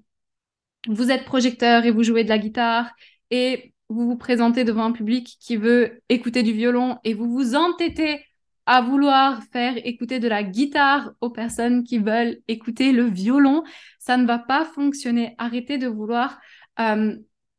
vous 0.87 1.11
êtes 1.11 1.25
projecteur 1.25 1.85
et 1.85 1.91
vous 1.91 2.03
jouez 2.03 2.23
de 2.23 2.29
la 2.29 2.37
guitare 2.37 2.91
et 3.31 3.73
vous 3.89 4.07
vous 4.07 4.17
présentez 4.17 4.63
devant 4.63 4.85
un 4.85 4.91
public 4.91 5.37
qui 5.39 5.57
veut 5.57 6.01
écouter 6.09 6.43
du 6.43 6.53
violon 6.53 6.97
et 7.03 7.13
vous 7.13 7.29
vous 7.29 7.55
entêtez 7.55 8.25
à 8.65 8.81
vouloir 8.81 9.41
faire 9.53 9.75
écouter 9.85 10.19
de 10.19 10.27
la 10.27 10.43
guitare 10.43 11.11
aux 11.21 11.29
personnes 11.29 11.83
qui 11.85 11.99
veulent 11.99 12.39
écouter 12.49 12.91
le 12.91 13.05
violon, 13.05 13.63
ça 13.97 14.17
ne 14.17 14.27
va 14.27 14.39
pas 14.39 14.65
fonctionner. 14.65 15.35
Arrêtez 15.37 15.77
de 15.77 15.87
vouloir 15.87 16.37
euh, 16.79 17.15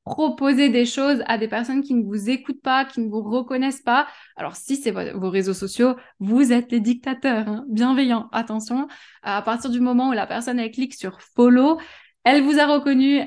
proposer 0.09 0.69
des 0.69 0.87
choses 0.87 1.23
à 1.27 1.39
des 1.39 1.49
personnes 1.49 1.83
qui 1.83 1.95
ne 1.95 2.05
vous 2.05 2.31
écoutent 2.31 2.63
pas, 2.63 2.85
qui 2.85 3.01
ne 3.01 3.09
vous 3.09 3.23
reconnaissent 3.23 3.83
pas. 3.83 4.07
Alors 4.37 4.57
si 4.57 4.77
c'est 4.77 4.91
vos 4.91 5.31
réseaux 5.31 5.55
sociaux, 5.55 5.97
vous 6.19 6.53
êtes 6.53 6.73
les 6.73 6.81
dictateurs, 6.81 7.49
hein. 7.49 7.65
bienveillants. 7.69 8.29
Attention, 8.33 8.89
à 9.23 9.43
partir 9.43 9.71
du 9.71 9.81
moment 9.81 10.11
où 10.11 10.13
la 10.13 10.27
personne 10.27 10.59
clique 10.71 10.95
sur 10.95 11.21
follow, 11.21 11.79
elle 12.25 12.43
vous 12.43 12.59
a 12.59 12.67
reconnu, 12.67 13.23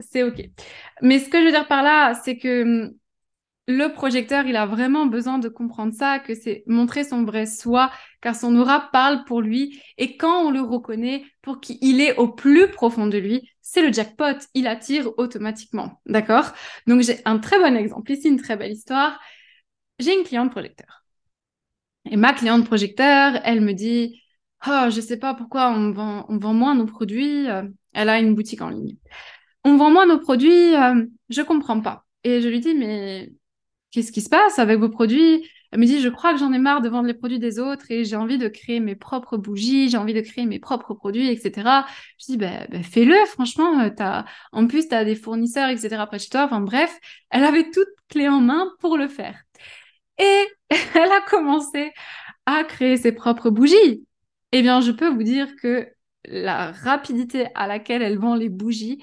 c'est 0.00 0.22
OK. 0.22 0.42
Mais 1.02 1.18
ce 1.18 1.28
que 1.28 1.40
je 1.40 1.44
veux 1.46 1.52
dire 1.52 1.66
par 1.68 1.82
là, 1.82 2.14
c'est 2.14 2.36
que 2.36 2.62
hum, 2.62 2.92
le 3.66 3.88
projecteur, 3.88 4.44
il 4.46 4.56
a 4.56 4.66
vraiment 4.66 5.06
besoin 5.06 5.38
de 5.38 5.48
comprendre 5.48 5.94
ça, 5.94 6.18
que 6.18 6.34
c'est 6.34 6.64
montrer 6.66 7.02
son 7.04 7.24
vrai 7.24 7.46
soi, 7.46 7.90
car 8.20 8.34
son 8.34 8.54
aura 8.56 8.90
parle 8.92 9.24
pour 9.24 9.40
lui. 9.40 9.80
Et 9.96 10.16
quand 10.16 10.46
on 10.46 10.50
le 10.50 10.60
reconnaît 10.60 11.24
pour 11.40 11.60
qu'il 11.60 12.00
est 12.00 12.16
au 12.16 12.28
plus 12.28 12.70
profond 12.70 13.06
de 13.06 13.16
lui, 13.18 13.48
c'est 13.62 13.82
le 13.86 13.92
jackpot. 13.92 14.38
Il 14.54 14.66
attire 14.66 15.10
automatiquement. 15.18 16.00
D'accord? 16.06 16.52
Donc, 16.86 17.00
j'ai 17.02 17.20
un 17.24 17.38
très 17.38 17.58
bon 17.58 17.74
exemple 17.76 18.12
ici, 18.12 18.28
une 18.28 18.40
très 18.40 18.56
belle 18.56 18.72
histoire. 18.72 19.18
J'ai 19.98 20.14
une 20.14 20.24
cliente 20.24 20.50
projecteur. 20.50 21.04
Et 22.10 22.16
ma 22.16 22.32
cliente 22.34 22.66
projecteur, 22.66 23.40
elle 23.44 23.62
me 23.62 23.72
dit, 23.72 24.22
oh, 24.66 24.88
je 24.90 25.00
sais 25.00 25.18
pas 25.18 25.34
pourquoi 25.34 25.70
on 25.70 25.90
vend, 25.92 26.26
on 26.28 26.38
vend 26.38 26.54
moins 26.54 26.74
nos 26.74 26.86
produits. 26.86 27.48
Euh, 27.48 27.62
elle 27.94 28.08
a 28.10 28.18
une 28.18 28.34
boutique 28.34 28.60
en 28.60 28.68
ligne. 28.68 28.96
On 29.64 29.76
vend 29.76 29.90
moins 29.90 30.06
nos 30.06 30.18
produits, 30.18 30.74
euh, 30.76 31.06
je 31.30 31.42
comprends 31.42 31.80
pas. 31.80 32.04
Et 32.24 32.42
je 32.42 32.48
lui 32.48 32.60
dis, 32.60 32.74
mais 32.74 33.32
qu'est-ce 33.94 34.10
qui 34.10 34.20
se 34.20 34.28
passe 34.28 34.58
avec 34.58 34.78
vos 34.80 34.88
produits? 34.88 35.48
Elle 35.70 35.80
me 35.80 35.86
dit, 35.86 36.00
je 36.00 36.08
crois 36.08 36.32
que 36.32 36.38
j'en 36.38 36.52
ai 36.52 36.58
marre 36.58 36.82
de 36.82 36.88
vendre 36.88 37.06
les 37.06 37.14
produits 37.14 37.38
des 37.38 37.58
autres 37.58 37.90
et 37.90 38.04
j'ai 38.04 38.16
envie 38.16 38.38
de 38.38 38.48
créer 38.48 38.80
mes 38.80 38.96
propres 38.96 39.36
bougies, 39.36 39.88
j'ai 39.88 39.96
envie 39.96 40.14
de 40.14 40.20
créer 40.20 40.46
mes 40.46 40.58
propres 40.58 40.94
produits, 40.94 41.28
etc. 41.28 41.84
Je 42.18 42.26
dis, 42.26 42.36
ben, 42.36 42.66
ben 42.70 42.82
fais-le, 42.82 43.16
franchement. 43.26 43.80
Euh, 43.80 43.90
as... 43.98 44.24
En 44.52 44.66
plus, 44.66 44.88
tu 44.88 44.94
as 44.94 45.04
des 45.04 45.14
fournisseurs, 45.14 45.68
etc. 45.68 46.06
près 46.06 46.18
de 46.18 46.24
toi. 46.24 46.44
Enfin 46.44 46.60
bref, 46.60 46.98
elle 47.30 47.44
avait 47.44 47.70
toute 47.70 47.88
clé 48.08 48.28
en 48.28 48.40
main 48.40 48.68
pour 48.80 48.96
le 48.96 49.08
faire. 49.08 49.40
Et 50.18 50.44
elle 50.94 51.12
a 51.12 51.20
commencé 51.28 51.92
à 52.46 52.64
créer 52.64 52.96
ses 52.96 53.12
propres 53.12 53.50
bougies. 53.50 54.06
Eh 54.52 54.62
bien, 54.62 54.80
je 54.80 54.92
peux 54.92 55.08
vous 55.08 55.22
dire 55.22 55.48
que 55.60 55.88
la 56.26 56.72
rapidité 56.72 57.46
à 57.54 57.66
laquelle 57.66 58.02
elle 58.02 58.18
vend 58.18 58.34
les 58.34 58.48
bougies, 58.48 59.02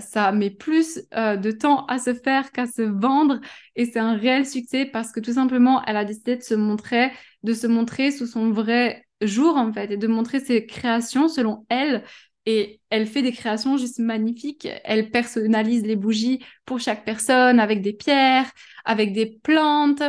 ça 0.00 0.32
met 0.32 0.50
plus 0.50 1.00
euh, 1.14 1.36
de 1.36 1.50
temps 1.50 1.86
à 1.86 1.98
se 1.98 2.14
faire 2.14 2.50
qu'à 2.52 2.66
se 2.66 2.82
vendre. 2.82 3.40
Et 3.76 3.86
c'est 3.86 3.98
un 3.98 4.14
réel 4.14 4.46
succès 4.46 4.86
parce 4.86 5.12
que 5.12 5.20
tout 5.20 5.34
simplement 5.34 5.82
elle 5.84 5.96
a 5.96 6.04
décidé 6.04 6.36
de 6.36 6.42
se 6.42 6.54
montrer 6.54 7.10
de 7.42 7.54
se 7.54 7.66
montrer 7.66 8.10
sous 8.10 8.26
son 8.26 8.50
vrai 8.50 9.06
jour 9.20 9.56
en 9.56 9.72
fait 9.72 9.90
et 9.90 9.96
de 9.96 10.06
montrer 10.06 10.40
ses 10.40 10.66
créations 10.66 11.28
selon 11.28 11.66
elle. 11.68 12.04
Et 12.44 12.80
elle 12.90 13.06
fait 13.06 13.22
des 13.22 13.32
créations 13.32 13.76
juste 13.76 14.00
magnifiques. 14.00 14.68
Elle 14.84 15.10
personnalise 15.10 15.84
les 15.84 15.94
bougies 15.94 16.44
pour 16.64 16.80
chaque 16.80 17.04
personne 17.04 17.60
avec 17.60 17.82
des 17.82 17.92
pierres 17.92 18.50
avec 18.84 19.12
des 19.12 19.26
plantes. 19.42 20.02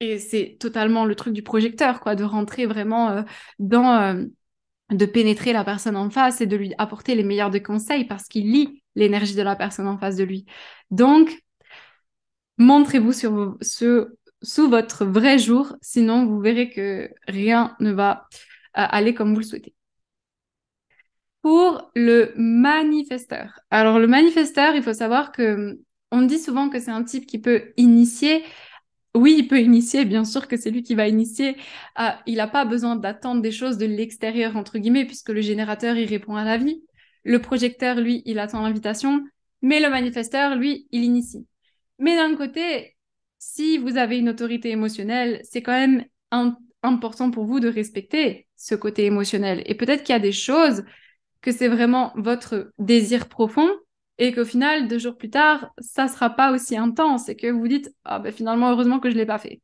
Et 0.00 0.18
c'est 0.18 0.56
totalement 0.60 1.04
le 1.04 1.14
truc 1.14 1.32
du 1.32 1.42
projecteur 1.42 2.00
quoi 2.00 2.14
de 2.14 2.24
rentrer 2.24 2.66
vraiment 2.66 3.10
euh, 3.10 3.22
dans 3.58 4.00
euh, 4.00 4.24
de 4.90 5.06
pénétrer 5.06 5.52
la 5.52 5.64
personne 5.64 5.96
en 5.96 6.10
face 6.10 6.40
et 6.40 6.46
de 6.46 6.56
lui 6.56 6.74
apporter 6.78 7.14
les 7.14 7.22
meilleurs 7.22 7.50
des 7.50 7.62
conseils 7.62 8.04
parce 8.04 8.24
qu'il 8.28 8.50
lit 8.52 8.82
l'énergie 8.94 9.34
de 9.34 9.42
la 9.42 9.56
personne 9.56 9.86
en 9.88 9.98
face 9.98 10.16
de 10.16 10.24
lui. 10.24 10.46
Donc, 10.90 11.42
montrez-vous 12.58 13.12
sous 13.12 14.68
votre 14.68 15.04
vrai 15.04 15.38
jour, 15.38 15.76
sinon 15.82 16.26
vous 16.26 16.40
verrez 16.40 16.70
que 16.70 17.10
rien 17.26 17.76
ne 17.80 17.92
va 17.92 18.28
euh, 18.76 18.86
aller 18.88 19.14
comme 19.14 19.32
vous 19.32 19.40
le 19.40 19.46
souhaitez. 19.46 19.74
Pour 21.42 21.90
le 21.94 22.32
manifesteur. 22.36 23.60
Alors 23.70 23.98
le 23.98 24.06
manifesteur, 24.06 24.74
il 24.74 24.82
faut 24.82 24.94
savoir 24.94 25.30
que 25.30 25.78
on 26.10 26.22
dit 26.22 26.38
souvent 26.38 26.70
que 26.70 26.80
c'est 26.80 26.90
un 26.90 27.04
type 27.04 27.26
qui 27.26 27.38
peut 27.38 27.72
initier 27.76 28.44
oui, 29.14 29.36
il 29.38 29.48
peut 29.48 29.60
initier, 29.60 30.04
bien 30.04 30.24
sûr 30.24 30.48
que 30.48 30.56
c'est 30.56 30.70
lui 30.70 30.82
qui 30.82 30.94
va 30.94 31.06
initier. 31.08 31.56
Euh, 32.00 32.10
il 32.26 32.36
n'a 32.36 32.48
pas 32.48 32.64
besoin 32.64 32.96
d'attendre 32.96 33.42
des 33.42 33.52
choses 33.52 33.78
de 33.78 33.86
l'extérieur, 33.86 34.56
entre 34.56 34.78
guillemets, 34.78 35.04
puisque 35.04 35.28
le 35.28 35.40
générateur, 35.40 35.96
il 35.96 36.08
répond 36.08 36.34
à 36.34 36.44
la 36.44 36.56
vie. 36.56 36.82
Le 37.24 37.40
projecteur, 37.40 37.96
lui, 37.96 38.22
il 38.26 38.38
attend 38.38 38.62
l'invitation. 38.62 39.24
Mais 39.62 39.80
le 39.80 39.88
manifesteur, 39.88 40.56
lui, 40.56 40.86
il 40.92 41.04
initie. 41.04 41.46
Mais 41.98 42.16
d'un 42.16 42.36
côté, 42.36 42.96
si 43.38 43.78
vous 43.78 43.96
avez 43.96 44.18
une 44.18 44.28
autorité 44.28 44.70
émotionnelle, 44.70 45.40
c'est 45.42 45.62
quand 45.62 45.72
même 45.72 46.04
important 46.82 47.30
pour 47.30 47.44
vous 47.44 47.60
de 47.60 47.68
respecter 47.68 48.46
ce 48.56 48.74
côté 48.74 49.04
émotionnel. 49.04 49.62
Et 49.66 49.74
peut-être 49.74 50.02
qu'il 50.02 50.12
y 50.12 50.16
a 50.16 50.20
des 50.20 50.32
choses 50.32 50.84
que 51.40 51.52
c'est 51.52 51.68
vraiment 51.68 52.12
votre 52.16 52.72
désir 52.78 53.28
profond 53.28 53.68
et 54.18 54.32
qu'au 54.32 54.44
final, 54.44 54.88
deux 54.88 54.98
jours 54.98 55.16
plus 55.16 55.30
tard, 55.30 55.70
ça 55.78 56.08
sera 56.08 56.30
pas 56.30 56.52
aussi 56.52 56.76
intense 56.76 57.28
et 57.28 57.36
que 57.36 57.48
vous 57.48 57.68
dites 57.68 57.92
ah 58.04 58.18
ben 58.18 58.32
finalement 58.32 58.70
heureusement 58.70 59.00
que 59.00 59.10
je 59.10 59.16
l'ai 59.16 59.26
pas 59.26 59.38
fait. 59.38 59.60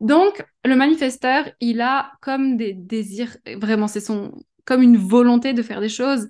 Donc 0.00 0.44
le 0.64 0.76
manifesteur, 0.76 1.50
il 1.60 1.80
a 1.80 2.12
comme 2.20 2.56
des 2.56 2.74
désirs, 2.74 3.36
vraiment 3.56 3.88
c'est 3.88 4.00
son 4.00 4.32
comme 4.64 4.82
une 4.82 4.98
volonté 4.98 5.52
de 5.52 5.62
faire 5.62 5.80
des 5.80 5.88
choses. 5.88 6.28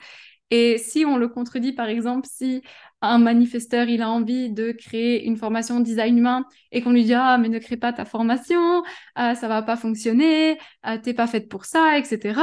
Et 0.50 0.78
si 0.78 1.04
on 1.04 1.16
le 1.16 1.28
contredit, 1.28 1.72
par 1.72 1.88
exemple, 1.88 2.28
si 2.30 2.62
un 3.02 3.18
manifesteur, 3.18 3.88
il 3.88 4.00
a 4.02 4.10
envie 4.10 4.50
de 4.50 4.72
créer 4.72 5.24
une 5.26 5.36
formation 5.36 5.80
design 5.80 6.18
humain 6.18 6.44
et 6.72 6.82
qu'on 6.82 6.92
lui 6.92 7.04
dit 7.04 7.14
ah 7.14 7.36
mais 7.38 7.48
ne 7.48 7.58
crée 7.58 7.76
pas 7.76 7.92
ta 7.92 8.04
formation, 8.04 8.82
ah, 9.16 9.34
ça 9.34 9.48
va 9.48 9.62
pas 9.62 9.76
fonctionner, 9.76 10.58
ah, 10.82 10.98
t'es 10.98 11.14
pas 11.14 11.26
faite 11.26 11.48
pour 11.48 11.64
ça, 11.64 11.98
etc 11.98 12.40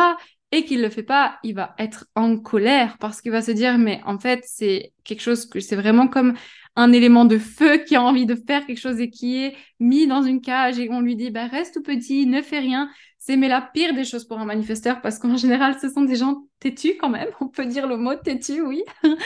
et 0.54 0.66
qu'il 0.66 0.84
le 0.84 0.90
fait 0.90 1.02
pas, 1.02 1.40
il 1.42 1.56
va 1.56 1.74
être 1.80 2.06
en 2.14 2.38
colère 2.38 3.00
parce 3.00 3.22
qu'il 3.22 3.32
va 3.32 3.42
se 3.42 3.50
dire 3.50 3.80
mais 3.80 4.02
en 4.06 4.20
fait 4.20 4.44
c'est 4.46 4.94
quelque 5.04 5.22
chose 5.22 5.48
que 5.48 5.60
c'est 5.60 5.76
vraiment 5.76 6.08
comme 6.08 6.36
un 6.76 6.92
élément 6.92 7.26
de 7.26 7.40
feu 7.40 7.78
qui 7.78 7.96
a 7.96 8.04
envie 8.04 8.28
de 8.28 8.36
faire 8.36 8.64
quelque 8.68 8.80
chose 8.80 9.00
et 9.00 9.10
qui 9.10 9.44
est 9.44 9.56
mis 9.80 10.06
dans 10.06 10.22
une 10.22 10.42
cage 10.42 10.78
et 10.78 10.92
on 10.92 11.02
lui 11.02 11.16
dit 11.16 11.32
bah 11.32 11.48
reste 11.48 11.74
tout 11.74 11.82
petit, 11.82 12.28
ne 12.28 12.44
fais 12.44 12.60
rien. 12.60 12.88
C'est 13.18 13.36
mais 13.36 13.48
la 13.48 13.62
pire 13.62 13.96
des 13.96 14.04
choses 14.04 14.26
pour 14.26 14.38
un 14.38 14.46
manifesteur 14.46 15.02
parce 15.02 15.18
qu'en 15.18 15.38
général 15.38 15.76
ce 15.82 15.90
sont 15.90 16.04
des 16.04 16.18
gens 16.18 16.44
têtus 16.60 16.98
quand 17.00 17.10
même, 17.10 17.30
on 17.42 17.48
peut 17.48 17.66
dire 17.66 17.88
le 17.88 17.98
mot 17.98 18.14
têtu, 18.16 18.62
oui. 18.62 18.84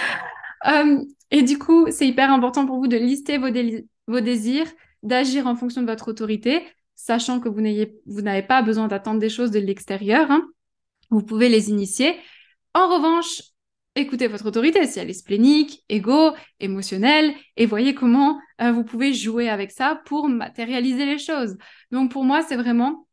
Euh, 0.66 1.04
et 1.30 1.44
du 1.44 1.60
coup 1.60 1.86
c'est 1.92 2.08
hyper 2.08 2.32
important 2.32 2.66
pour 2.66 2.80
vous 2.80 2.88
de 2.88 2.98
lister 2.98 3.38
vos, 3.38 4.20
désirs, 4.22 4.66
d'agir 5.04 5.46
en 5.46 5.56
fonction 5.56 5.84
de 5.84 5.88
votre 5.88 6.08
autorité, 6.08 6.64
sachant 6.96 7.40
que 7.40 7.48
vous 7.48 7.62
n'avez 8.22 8.42
pas 8.42 8.64
besoin 8.64 8.88
d'attendre 8.88 9.20
des 9.20 9.30
choses 9.30 9.52
de 9.52 9.60
l'extérieur. 9.60 10.32
Hein 10.32 10.50
vous 11.10 11.22
pouvez 11.22 11.50
les 11.50 11.70
initier. 11.70 12.16
En 12.74 12.88
revanche, 12.88 13.42
écoutez 13.96 14.28
votre 14.28 14.48
autorité, 14.48 14.86
si 14.86 15.00
elle 15.00 15.10
est 15.10 15.14
splénique, 15.14 15.84
égo, 15.90 16.34
émotionnelle, 16.60 17.34
et 17.56 17.66
voyez 17.66 17.96
comment 17.96 18.40
euh, 18.62 18.72
vous 18.72 18.84
pouvez 18.84 19.14
jouer 19.14 19.50
avec 19.50 19.72
ça 19.72 20.02
pour 20.06 20.30
matérialiser 20.30 21.06
les 21.06 21.18
choses. 21.18 21.58
Donc 21.92 22.12
pour 22.12 22.24
moi, 22.24 22.44
c'est 22.44 22.58
vraiment 22.58 23.08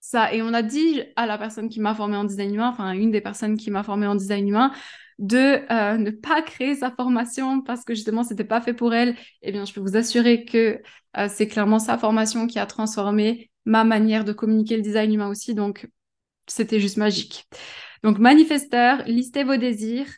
ça. 0.00 0.34
Et 0.34 0.42
on 0.42 0.52
a 0.52 0.62
dit 0.62 1.02
à 1.16 1.26
la 1.26 1.38
personne 1.38 1.68
qui 1.68 1.80
m'a 1.80 1.94
formée 1.94 2.16
en 2.16 2.24
design 2.24 2.54
humain, 2.54 2.68
enfin 2.68 2.92
une 2.92 3.10
des 3.10 3.20
personnes 3.20 3.56
qui 3.56 3.70
m'a 3.70 3.82
formée 3.82 4.06
en 4.06 4.14
design 4.14 4.48
humain, 4.48 4.72
de 5.18 5.60
euh, 5.72 5.96
ne 5.96 6.10
pas 6.10 6.42
créer 6.42 6.74
sa 6.74 6.90
formation 6.90 7.62
parce 7.62 7.84
que 7.84 7.94
justement 7.94 8.24
c'était 8.24 8.44
pas 8.44 8.60
fait 8.60 8.74
pour 8.74 8.92
elle. 8.94 9.16
Eh 9.42 9.52
bien, 9.52 9.64
je 9.64 9.72
peux 9.72 9.80
vous 9.80 9.96
assurer 9.96 10.44
que 10.44 10.80
euh, 11.16 11.28
c'est 11.30 11.46
clairement 11.46 11.78
sa 11.78 11.96
formation 11.96 12.46
qui 12.46 12.58
a 12.58 12.66
transformé 12.66 13.50
ma 13.64 13.84
manière 13.84 14.24
de 14.24 14.32
communiquer 14.32 14.76
le 14.76 14.82
design 14.82 15.12
humain 15.14 15.28
aussi. 15.28 15.54
Donc 15.54 15.88
c'était 16.46 16.80
juste 16.80 16.96
magique. 16.96 17.46
Donc, 18.02 18.18
manifesteur, 18.18 19.02
listez 19.06 19.44
vos 19.44 19.56
désirs, 19.56 20.08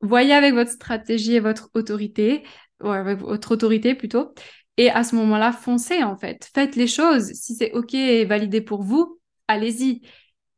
voyez 0.00 0.34
avec 0.34 0.54
votre 0.54 0.70
stratégie 0.70 1.34
et 1.34 1.40
votre 1.40 1.70
autorité, 1.74 2.42
ou 2.82 2.88
avec 2.88 3.18
votre 3.20 3.52
autorité 3.52 3.94
plutôt, 3.94 4.34
et 4.76 4.90
à 4.90 5.04
ce 5.04 5.14
moment-là, 5.16 5.52
foncez 5.52 6.02
en 6.02 6.16
fait. 6.16 6.50
Faites 6.54 6.76
les 6.76 6.86
choses. 6.86 7.32
Si 7.32 7.54
c'est 7.54 7.72
OK 7.72 7.94
et 7.94 8.24
validé 8.24 8.60
pour 8.60 8.82
vous, 8.82 9.20
allez-y. 9.48 10.02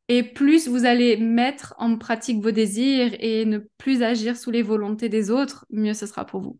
Et 0.09 0.23
plus 0.23 0.69
vous 0.69 0.85
allez 0.85 1.17
mettre 1.17 1.75
en 1.79 1.97
pratique 1.97 2.43
vos 2.43 2.51
désirs 2.51 3.15
et 3.21 3.45
ne 3.45 3.59
plus 3.79 4.03
agir 4.03 4.37
sous 4.37 4.51
les 4.51 4.63
volontés 4.63 5.09
des 5.09 5.31
autres, 5.31 5.67
mieux 5.71 5.95
ce 5.95 6.07
sera 6.07 6.27
pour 6.27 6.41
vous. 6.43 6.59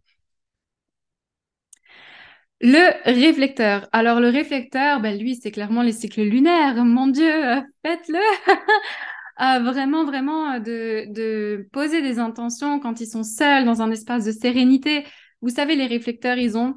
Le 2.67 2.95
réflecteur. 3.05 3.87
Alors, 3.93 4.21
le 4.21 4.31
réflecteur, 4.31 4.99
ben, 5.03 5.19
lui, 5.19 5.35
c'est 5.35 5.51
clairement 5.51 5.83
les 5.83 5.93
cycles 5.93 6.23
lunaires. 6.23 6.83
Mon 6.83 7.09
Dieu, 7.09 7.31
faites-le! 7.85 8.19
Euh, 9.43 9.59
vraiment, 9.71 10.07
vraiment, 10.07 10.53
euh, 10.53 10.61
de, 10.61 11.13
de 11.13 11.69
poser 11.73 12.01
des 12.01 12.19
intentions 12.19 12.81
quand 12.81 13.03
ils 13.03 13.07
sont 13.07 13.23
seuls 13.23 13.67
dans 13.67 13.83
un 13.83 13.91
espace 13.91 14.25
de 14.25 14.33
sérénité. 14.33 15.05
Vous 15.43 15.51
savez, 15.51 15.77
les 15.77 15.87
réflecteurs, 15.87 16.39
ils 16.39 16.57
ont 16.57 16.77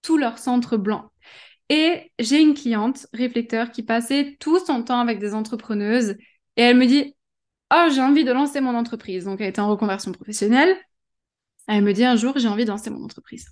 tout 0.00 0.16
leur 0.16 0.38
centre 0.38 0.76
blanc. 0.76 1.10
Et 1.70 2.12
j'ai 2.20 2.40
une 2.40 2.54
cliente 2.54 3.08
réflecteur 3.12 3.72
qui 3.72 3.82
passait 3.82 4.36
tout 4.38 4.64
son 4.64 4.84
temps 4.84 5.00
avec 5.00 5.18
des 5.18 5.34
entrepreneuses 5.34 6.10
et 6.56 6.62
elle 6.62 6.76
me 6.76 6.86
dit 6.86 7.16
Oh, 7.74 7.88
j'ai 7.92 8.00
envie 8.00 8.22
de 8.22 8.32
lancer 8.32 8.60
mon 8.60 8.76
entreprise. 8.76 9.24
Donc, 9.24 9.40
elle 9.40 9.48
était 9.48 9.60
en 9.60 9.70
reconversion 9.70 10.12
professionnelle. 10.12 10.76
Elle 11.66 11.82
me 11.82 11.92
dit 11.92 12.04
un 12.04 12.14
jour, 12.14 12.34
j'ai 12.36 12.48
envie 12.48 12.64
de 12.64 12.70
lancer 12.70 12.90
mon 12.90 13.02
entreprise. 13.02 13.46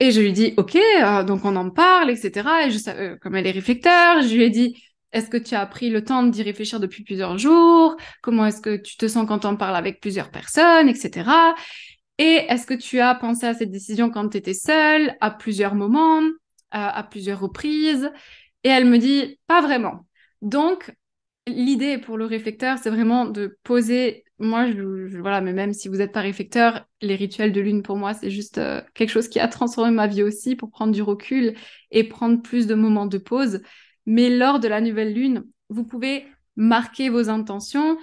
Et 0.00 0.12
je 0.12 0.20
lui 0.20 0.32
dis, 0.32 0.54
OK, 0.56 0.76
euh, 0.76 1.22
donc 1.24 1.44
on 1.44 1.54
en 1.56 1.70
parle, 1.70 2.10
etc. 2.10 2.66
Et 2.66 2.70
je 2.70 2.78
euh, 2.88 3.16
comme 3.20 3.36
elle 3.36 3.46
est 3.46 3.50
réflecteur, 3.50 4.22
je 4.22 4.34
lui 4.34 4.44
ai 4.44 4.50
dit, 4.50 4.82
est-ce 5.12 5.28
que 5.28 5.36
tu 5.36 5.54
as 5.54 5.66
pris 5.66 5.90
le 5.90 6.02
temps 6.02 6.22
d'y 6.22 6.42
réfléchir 6.42 6.80
depuis 6.80 7.04
plusieurs 7.04 7.36
jours? 7.36 7.96
Comment 8.22 8.46
est-ce 8.46 8.62
que 8.62 8.76
tu 8.76 8.96
te 8.96 9.06
sens 9.08 9.26
quand 9.28 9.44
on 9.44 9.56
parle 9.56 9.76
avec 9.76 10.00
plusieurs 10.00 10.30
personnes, 10.30 10.88
etc. 10.88 11.54
Et 12.18 12.46
est-ce 12.48 12.66
que 12.66 12.74
tu 12.74 13.00
as 13.00 13.14
pensé 13.14 13.46
à 13.46 13.54
cette 13.54 13.70
décision 13.70 14.10
quand 14.10 14.30
tu 14.30 14.38
étais 14.38 14.54
seule, 14.54 15.16
à 15.20 15.30
plusieurs 15.30 15.74
moments, 15.74 16.22
à, 16.70 16.96
à 16.96 17.02
plusieurs 17.02 17.40
reprises? 17.40 18.10
Et 18.64 18.68
elle 18.68 18.86
me 18.86 18.98
dit, 18.98 19.38
pas 19.46 19.60
vraiment. 19.60 20.06
Donc, 20.42 20.92
l'idée 21.50 21.98
pour 21.98 22.16
le 22.16 22.24
réflecteur, 22.24 22.78
c'est 22.78 22.90
vraiment 22.90 23.26
de 23.26 23.58
poser. 23.62 24.24
Moi, 24.38 24.66
voilà, 25.20 25.40
mais 25.40 25.52
même 25.52 25.72
si 25.72 25.88
vous 25.88 25.96
n'êtes 25.96 26.12
pas 26.12 26.20
réflecteur, 26.20 26.86
les 27.02 27.14
rituels 27.14 27.52
de 27.52 27.60
lune 27.60 27.82
pour 27.82 27.96
moi, 27.96 28.14
c'est 28.14 28.30
juste 28.30 28.58
euh, 28.58 28.80
quelque 28.94 29.10
chose 29.10 29.28
qui 29.28 29.38
a 29.38 29.48
transformé 29.48 29.90
ma 29.90 30.06
vie 30.06 30.22
aussi 30.22 30.56
pour 30.56 30.70
prendre 30.70 30.92
du 30.92 31.02
recul 31.02 31.54
et 31.90 32.04
prendre 32.04 32.40
plus 32.40 32.66
de 32.66 32.74
moments 32.74 33.06
de 33.06 33.18
pause. 33.18 33.60
Mais 34.06 34.30
lors 34.30 34.60
de 34.60 34.68
la 34.68 34.80
nouvelle 34.80 35.12
lune, 35.12 35.44
vous 35.68 35.84
pouvez 35.84 36.26
marquer 36.56 37.10
vos 37.10 37.28
intentions 37.28 37.98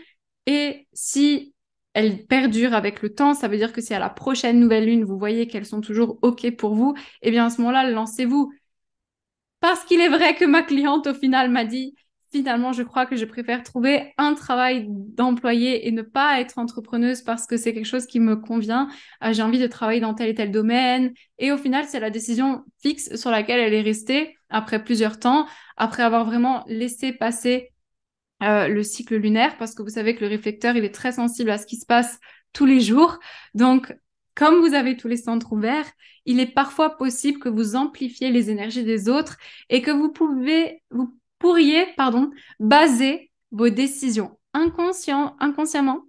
et 0.46 0.88
si 0.94 1.54
elles 1.94 2.26
perdurent 2.28 2.76
avec 2.76 3.02
le 3.02 3.14
temps, 3.14 3.34
ça 3.34 3.48
veut 3.48 3.58
dire 3.58 3.74
que 3.74 3.82
si 3.82 3.94
à 3.94 4.00
la 4.00 4.10
prochaine 4.10 4.60
nouvelle 4.60 4.86
lune, 4.86 5.04
vous 5.04 5.18
voyez 5.18 5.48
qu'elles 5.48 5.66
sont 5.66 5.82
toujours 5.82 6.20
OK 6.22 6.50
pour 6.56 6.76
vous, 6.76 6.94
eh 7.24 7.32
bien 7.32 7.48
à 7.48 7.50
ce 7.50 7.60
moment-là, 7.62 7.90
lancez-vous. 7.90 8.52
Parce 9.60 9.84
qu'il 9.84 10.02
est 10.02 10.10
vrai 10.10 10.36
que 10.36 10.46
ma 10.46 10.62
cliente, 10.62 11.08
au 11.08 11.14
final, 11.14 11.50
m'a 11.50 11.66
dit, 11.66 11.96
finalement, 12.32 12.74
je 12.74 12.84
crois 12.84 13.06
que 13.06 13.16
je 13.16 13.26
préfère 13.26 13.64
trouver 13.64 14.14
un 14.18 14.34
travail 14.34 14.86
d'employé 14.90 15.88
et 15.88 15.92
ne 15.92 16.02
pas 16.02 16.40
être 16.42 16.58
entrepreneuse 16.58 17.22
parce 17.22 17.46
que 17.48 17.58
c'est 17.58 17.74
quelque 17.74 17.86
chose 17.86 18.06
qui 18.06 18.20
me 18.20 18.36
convient. 18.36 18.90
Euh, 19.24 19.34
j'ai 19.34 19.42
envie 19.42 19.60
de 19.60 19.68
travailler 19.68 20.00
dans 20.00 20.14
tel 20.14 20.30
et 20.30 20.36
tel 20.36 20.52
domaine. 20.52 21.14
Et 21.40 21.52
au 21.52 21.58
final, 21.58 21.86
c'est 21.88 22.00
la 22.00 22.10
décision 22.10 22.64
fixe 22.82 23.16
sur 23.16 23.32
laquelle 23.32 23.60
elle 23.60 23.74
est 23.74 23.82
restée 23.82 24.38
après 24.50 24.84
plusieurs 24.84 25.20
temps, 25.20 25.48
après 25.78 26.04
avoir 26.04 26.26
vraiment 26.26 26.64
laissé 26.68 27.14
passer 27.14 27.72
euh, 28.44 28.68
le 28.68 28.84
cycle 28.84 29.16
lunaire 29.16 29.58
parce 29.58 29.74
que 29.74 29.82
vous 29.82 29.90
savez 29.90 30.16
que 30.16 30.22
le 30.22 30.28
réflecteur, 30.28 30.76
il 30.76 30.84
est 30.84 30.94
très 30.94 31.14
sensible 31.14 31.50
à 31.50 31.58
ce 31.58 31.66
qui 31.66 31.78
se 31.78 31.86
passe 31.86 32.20
tous 32.54 32.66
les 32.66 32.80
jours. 32.80 33.20
Donc, 33.54 33.96
comme 34.36 34.60
vous 34.60 34.76
avez 34.76 34.96
tous 34.96 35.08
les 35.08 35.18
centres 35.18 35.52
ouverts, 35.54 35.90
il 36.26 36.40
est 36.40 36.54
parfois 36.54 36.98
possible 36.98 37.40
que 37.40 37.50
vous 37.50 37.76
amplifiez 37.76 38.30
les 38.30 38.52
énergies 38.52 38.84
des 38.84 39.10
autres 39.10 39.38
et 39.70 39.82
que 39.82 39.92
vous 39.92 40.12
pouvez, 40.12 40.84
vous 40.92 41.18
pourriez, 41.40 41.86
pardon, 41.96 42.32
baser 42.60 43.32
vos 43.52 43.70
décisions 43.70 44.38
inconsciemment 44.54 46.04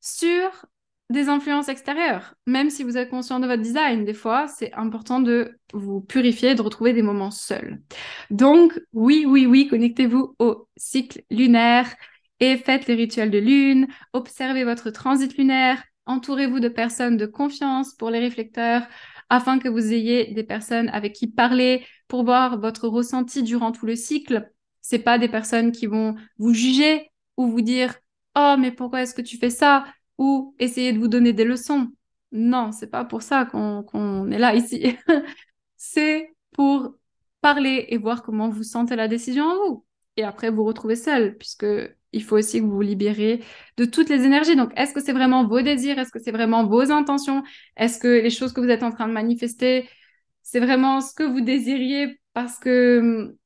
sur 0.00 0.66
des 1.10 1.28
influences 1.28 1.68
extérieures. 1.68 2.34
Même 2.46 2.70
si 2.70 2.82
vous 2.82 2.98
êtes 2.98 3.08
conscient 3.08 3.40
de 3.40 3.46
votre 3.46 3.62
design, 3.62 4.04
des 4.04 4.14
fois, 4.14 4.46
c'est 4.46 4.72
important 4.74 5.20
de 5.20 5.58
vous 5.72 6.00
purifier, 6.00 6.54
de 6.54 6.62
retrouver 6.62 6.92
des 6.92 7.02
moments 7.02 7.30
seuls. 7.30 7.80
Donc, 8.30 8.78
oui, 8.92 9.24
oui, 9.26 9.46
oui, 9.46 9.68
connectez-vous 9.68 10.36
au 10.38 10.68
cycle 10.76 11.22
lunaire 11.30 11.94
et 12.40 12.56
faites 12.56 12.86
les 12.86 12.94
rituels 12.94 13.30
de 13.30 13.38
lune, 13.38 13.88
observez 14.12 14.64
votre 14.64 14.90
transit 14.90 15.36
lunaire, 15.36 15.82
entourez-vous 16.06 16.60
de 16.60 16.68
personnes 16.68 17.16
de 17.16 17.26
confiance 17.26 17.94
pour 17.94 18.10
les 18.10 18.20
réflecteurs 18.20 18.82
afin 19.30 19.58
que 19.58 19.68
vous 19.68 19.92
ayez 19.92 20.32
des 20.32 20.44
personnes 20.44 20.88
avec 20.90 21.14
qui 21.14 21.26
parler 21.26 21.84
pour 22.08 22.24
voir 22.24 22.58
votre 22.58 22.88
ressenti 22.88 23.42
durant 23.42 23.72
tout 23.72 23.86
le 23.86 23.96
cycle. 23.96 24.50
C'est 24.80 24.98
pas 25.00 25.18
des 25.18 25.28
personnes 25.28 25.72
qui 25.72 25.86
vont 25.86 26.14
vous 26.38 26.54
juger 26.54 27.10
ou 27.36 27.46
vous 27.48 27.60
dire 27.60 27.94
"Oh, 28.36 28.56
mais 28.58 28.72
pourquoi 28.72 29.02
est-ce 29.02 29.14
que 29.14 29.22
tu 29.22 29.36
fais 29.38 29.50
ça? 29.50 29.84
ou 30.18 30.54
essayer 30.58 30.92
de 30.92 30.98
vous 30.98 31.08
donner 31.08 31.32
des 31.32 31.44
leçons. 31.44 31.88
Non, 32.32 32.72
c'est 32.72 32.88
pas 32.88 33.04
pour 33.04 33.22
ça 33.22 33.46
qu'on 33.46 34.30
est 34.30 34.38
là 34.38 34.54
ici. 34.54 34.96
c'est 35.76 36.34
pour 36.52 36.96
parler 37.40 37.86
et 37.88 37.98
voir 37.98 38.22
comment 38.22 38.48
vous 38.50 38.64
sentez 38.64 38.96
la 38.96 39.08
décision 39.08 39.44
en 39.44 39.56
vous. 39.68 39.86
Et 40.18 40.24
après, 40.24 40.50
vous 40.50 40.64
retrouvez 40.64 40.96
seul, 40.96 41.36
puisque 41.36 41.64
il 42.12 42.24
faut 42.24 42.36
aussi 42.36 42.58
que 42.58 42.64
vous 42.64 42.72
vous 42.72 42.80
libérez 42.80 43.40
de 43.76 43.84
toutes 43.84 44.08
les 44.08 44.24
énergies. 44.24 44.56
Donc, 44.56 44.72
est-ce 44.74 44.92
que 44.92 45.00
c'est 45.00 45.12
vraiment 45.12 45.46
vos 45.46 45.62
désirs? 45.62 45.96
Est-ce 45.96 46.10
que 46.10 46.18
c'est 46.18 46.32
vraiment 46.32 46.66
vos 46.66 46.90
intentions? 46.90 47.44
Est-ce 47.76 48.00
que 48.00 48.08
les 48.08 48.30
choses 48.30 48.52
que 48.52 48.60
vous 48.60 48.68
êtes 48.68 48.82
en 48.82 48.90
train 48.90 49.06
de 49.06 49.12
manifester, 49.12 49.88
c'est 50.42 50.58
vraiment 50.58 51.00
ce 51.00 51.14
que 51.14 51.22
vous 51.22 51.40
désiriez? 51.40 52.20
Parce 52.32 52.58
que 52.58 53.36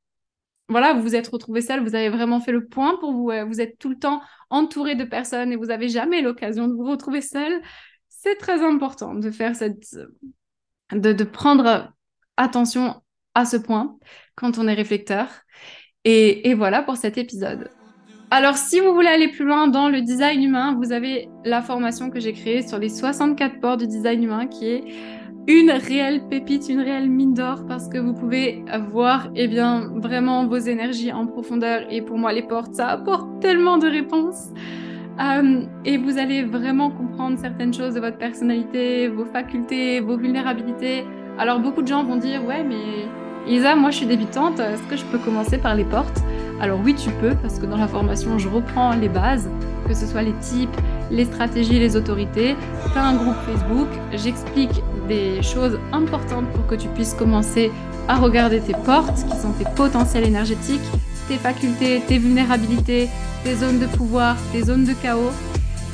voilà, 0.67 0.93
vous 0.93 1.03
vous 1.03 1.15
êtes 1.15 1.27
retrouvé 1.27 1.61
seul, 1.61 1.83
vous 1.83 1.93
avez 1.93 2.09
vraiment 2.09 2.39
fait 2.39 2.51
le 2.51 2.65
point 2.65 2.97
pour 2.97 3.13
vous, 3.13 3.31
vous 3.47 3.61
êtes 3.61 3.77
tout 3.77 3.89
le 3.89 3.99
temps 3.99 4.23
entouré 4.49 4.95
de 4.95 5.03
personnes 5.03 5.51
et 5.51 5.55
vous 5.55 5.65
n'avez 5.65 5.89
jamais 5.89 6.23
l'occasion 6.23 6.67
de 6.67 6.73
vous 6.73 6.89
retrouver 6.89 7.21
seul. 7.21 7.61
C'est 8.09 8.37
très 8.37 8.63
important 8.63 9.13
de 9.13 9.29
faire 9.29 9.55
cette, 9.55 9.95
de, 10.91 11.23
prendre 11.23 11.93
attention 12.35 13.03
à 13.35 13.45
ce 13.45 13.57
point 13.57 13.95
quand 14.35 14.57
on 14.57 14.67
est 14.67 14.73
réflecteur. 14.73 15.27
Et, 16.05 16.53
voilà 16.53 16.81
pour 16.81 16.97
cet 16.97 17.17
épisode. 17.17 17.69
Alors, 18.29 18.57
si 18.57 18.79
vous 18.79 18.93
voulez 18.93 19.07
aller 19.07 19.29
plus 19.29 19.45
loin 19.45 19.67
dans 19.67 19.89
le 19.89 20.01
design 20.01 20.43
humain, 20.43 20.75
vous 20.77 20.91
avez 20.91 21.29
la 21.45 21.61
formation 21.61 22.09
que 22.09 22.19
j'ai 22.19 22.33
créée 22.33 22.61
sur 22.61 22.79
les 22.79 22.89
64 22.89 23.59
ports 23.59 23.77
du 23.77 23.87
design 23.87 24.23
humain 24.23 24.47
qui 24.47 24.67
est 24.67 24.83
une 25.47 25.71
réelle 25.71 26.27
pépite, 26.29 26.67
une 26.67 26.79
réelle 26.79 27.09
mine 27.09 27.33
d'or 27.33 27.65
parce 27.67 27.87
que 27.89 27.97
vous 27.97 28.13
pouvez 28.13 28.63
voir 28.91 29.29
eh 29.35 29.47
bien, 29.47 29.91
vraiment 29.95 30.45
vos 30.47 30.57
énergies 30.57 31.11
en 31.11 31.27
profondeur. 31.27 31.81
Et 31.89 32.01
pour 32.01 32.17
moi, 32.17 32.33
les 32.33 32.43
portes, 32.43 32.73
ça 32.73 32.87
apporte 32.87 33.39
tellement 33.39 33.77
de 33.77 33.87
réponses. 33.87 34.49
Euh, 35.21 35.61
et 35.85 35.97
vous 35.97 36.17
allez 36.17 36.43
vraiment 36.43 36.89
comprendre 36.89 37.37
certaines 37.37 37.73
choses 37.73 37.93
de 37.93 37.99
votre 37.99 38.17
personnalité, 38.17 39.07
vos 39.09 39.25
facultés, 39.25 39.99
vos 39.99 40.17
vulnérabilités. 40.17 41.05
Alors 41.37 41.59
beaucoup 41.59 41.81
de 41.81 41.87
gens 41.87 42.03
vont 42.03 42.15
dire, 42.15 42.43
ouais, 42.45 42.63
mais 42.63 43.07
Isa, 43.47 43.75
moi 43.75 43.91
je 43.91 43.97
suis 43.97 44.05
débutante, 44.05 44.59
est-ce 44.59 44.81
que 44.83 44.95
je 44.95 45.03
peux 45.03 45.17
commencer 45.17 45.57
par 45.57 45.75
les 45.75 45.83
portes? 45.83 46.23
Alors 46.61 46.79
oui, 46.81 46.95
tu 46.95 47.09
peux, 47.11 47.35
parce 47.35 47.59
que 47.59 47.65
dans 47.65 47.75
la 47.75 47.89
formation, 47.89 48.39
je 48.39 48.47
reprends 48.47 48.95
les 48.95 49.09
bases, 49.09 49.49
que 49.85 49.93
ce 49.93 50.05
soit 50.05 50.21
les 50.21 50.31
types, 50.33 50.75
les 51.11 51.25
stratégies, 51.25 51.77
les 51.77 51.97
autorités. 51.97 52.55
Fais 52.93 52.99
un 52.99 53.15
groupe 53.15 53.35
Facebook, 53.45 53.89
j'explique 54.13 54.81
des 55.09 55.41
choses 55.41 55.77
importantes 55.91 56.47
pour 56.53 56.65
que 56.67 56.75
tu 56.75 56.87
puisses 56.89 57.13
commencer 57.13 57.69
à 58.07 58.15
regarder 58.15 58.61
tes 58.61 58.73
portes, 58.85 59.15
qui 59.15 59.37
sont 59.37 59.51
tes 59.51 59.65
potentiels 59.75 60.25
énergétiques, 60.25 60.79
tes 61.27 61.35
facultés, 61.35 62.01
tes 62.07 62.19
vulnérabilités, 62.19 63.09
tes 63.43 63.55
zones 63.55 63.79
de 63.79 63.87
pouvoir, 63.87 64.37
tes 64.53 64.63
zones 64.63 64.85
de 64.85 64.93
chaos. 64.93 65.31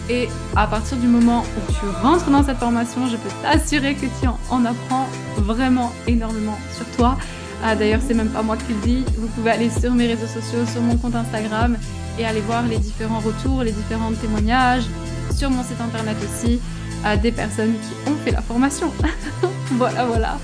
Et 0.10 0.28
à 0.56 0.66
partir 0.66 0.98
du 0.98 1.08
moment 1.08 1.44
où 1.44 1.72
tu 1.72 1.86
rentres 2.02 2.30
dans 2.32 2.44
cette 2.44 2.58
formation, 2.58 3.06
je 3.08 3.16
peux 3.16 3.30
t'assurer 3.44 3.94
que 3.94 4.08
tu 4.20 4.28
en 4.50 4.66
apprends 4.66 5.08
vraiment 5.38 5.92
énormément 6.08 6.58
sur 6.76 6.86
toi. 6.98 7.18
Ah, 7.64 7.76
D'ailleurs, 7.76 8.00
c'est 8.06 8.16
même 8.16 8.30
pas 8.30 8.42
moi 8.42 8.58
qui 8.58 8.74
le 8.74 8.80
dis. 8.80 9.06
Vous 9.18 9.28
pouvez 9.28 9.52
aller 9.52 9.70
sur 9.70 9.94
mes 9.94 10.08
réseaux 10.08 10.28
sociaux, 10.28 10.66
sur 10.66 10.82
mon 10.82 10.98
compte 10.98 11.16
Instagram 11.16 11.78
et 12.18 12.26
aller 12.26 12.42
voir 12.42 12.64
les 12.64 12.78
différents 12.80 13.20
retours, 13.20 13.64
les 13.64 13.72
différents 13.72 14.12
témoignages, 14.14 14.86
sur 15.32 15.52
mon 15.52 15.64
site 15.64 15.80
internet 15.80 16.18
aussi 16.24 16.60
à 17.06 17.16
des 17.16 17.32
personnes 17.32 17.74
qui 17.74 18.10
ont 18.10 18.16
fait 18.26 18.32
la 18.32 18.42
formation. 18.42 18.92
voilà, 19.74 20.06
voilà. 20.06 20.38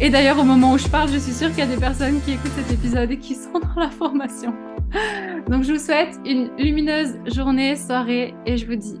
Et 0.00 0.10
d'ailleurs, 0.10 0.38
au 0.38 0.44
moment 0.44 0.72
où 0.72 0.78
je 0.78 0.86
parle, 0.86 1.10
je 1.10 1.18
suis 1.18 1.32
sûre 1.32 1.48
qu'il 1.48 1.58
y 1.58 1.62
a 1.62 1.66
des 1.66 1.76
personnes 1.76 2.20
qui 2.22 2.32
écoutent 2.32 2.52
cet 2.56 2.70
épisode 2.70 3.10
et 3.10 3.18
qui 3.18 3.34
sont 3.34 3.58
dans 3.74 3.80
la 3.80 3.90
formation. 3.90 4.54
Donc, 5.48 5.64
je 5.64 5.72
vous 5.72 5.78
souhaite 5.78 6.18
une 6.24 6.50
lumineuse 6.58 7.16
journée, 7.26 7.76
soirée 7.76 8.34
et 8.46 8.56
je 8.56 8.66
vous 8.66 8.76
dis 8.76 9.00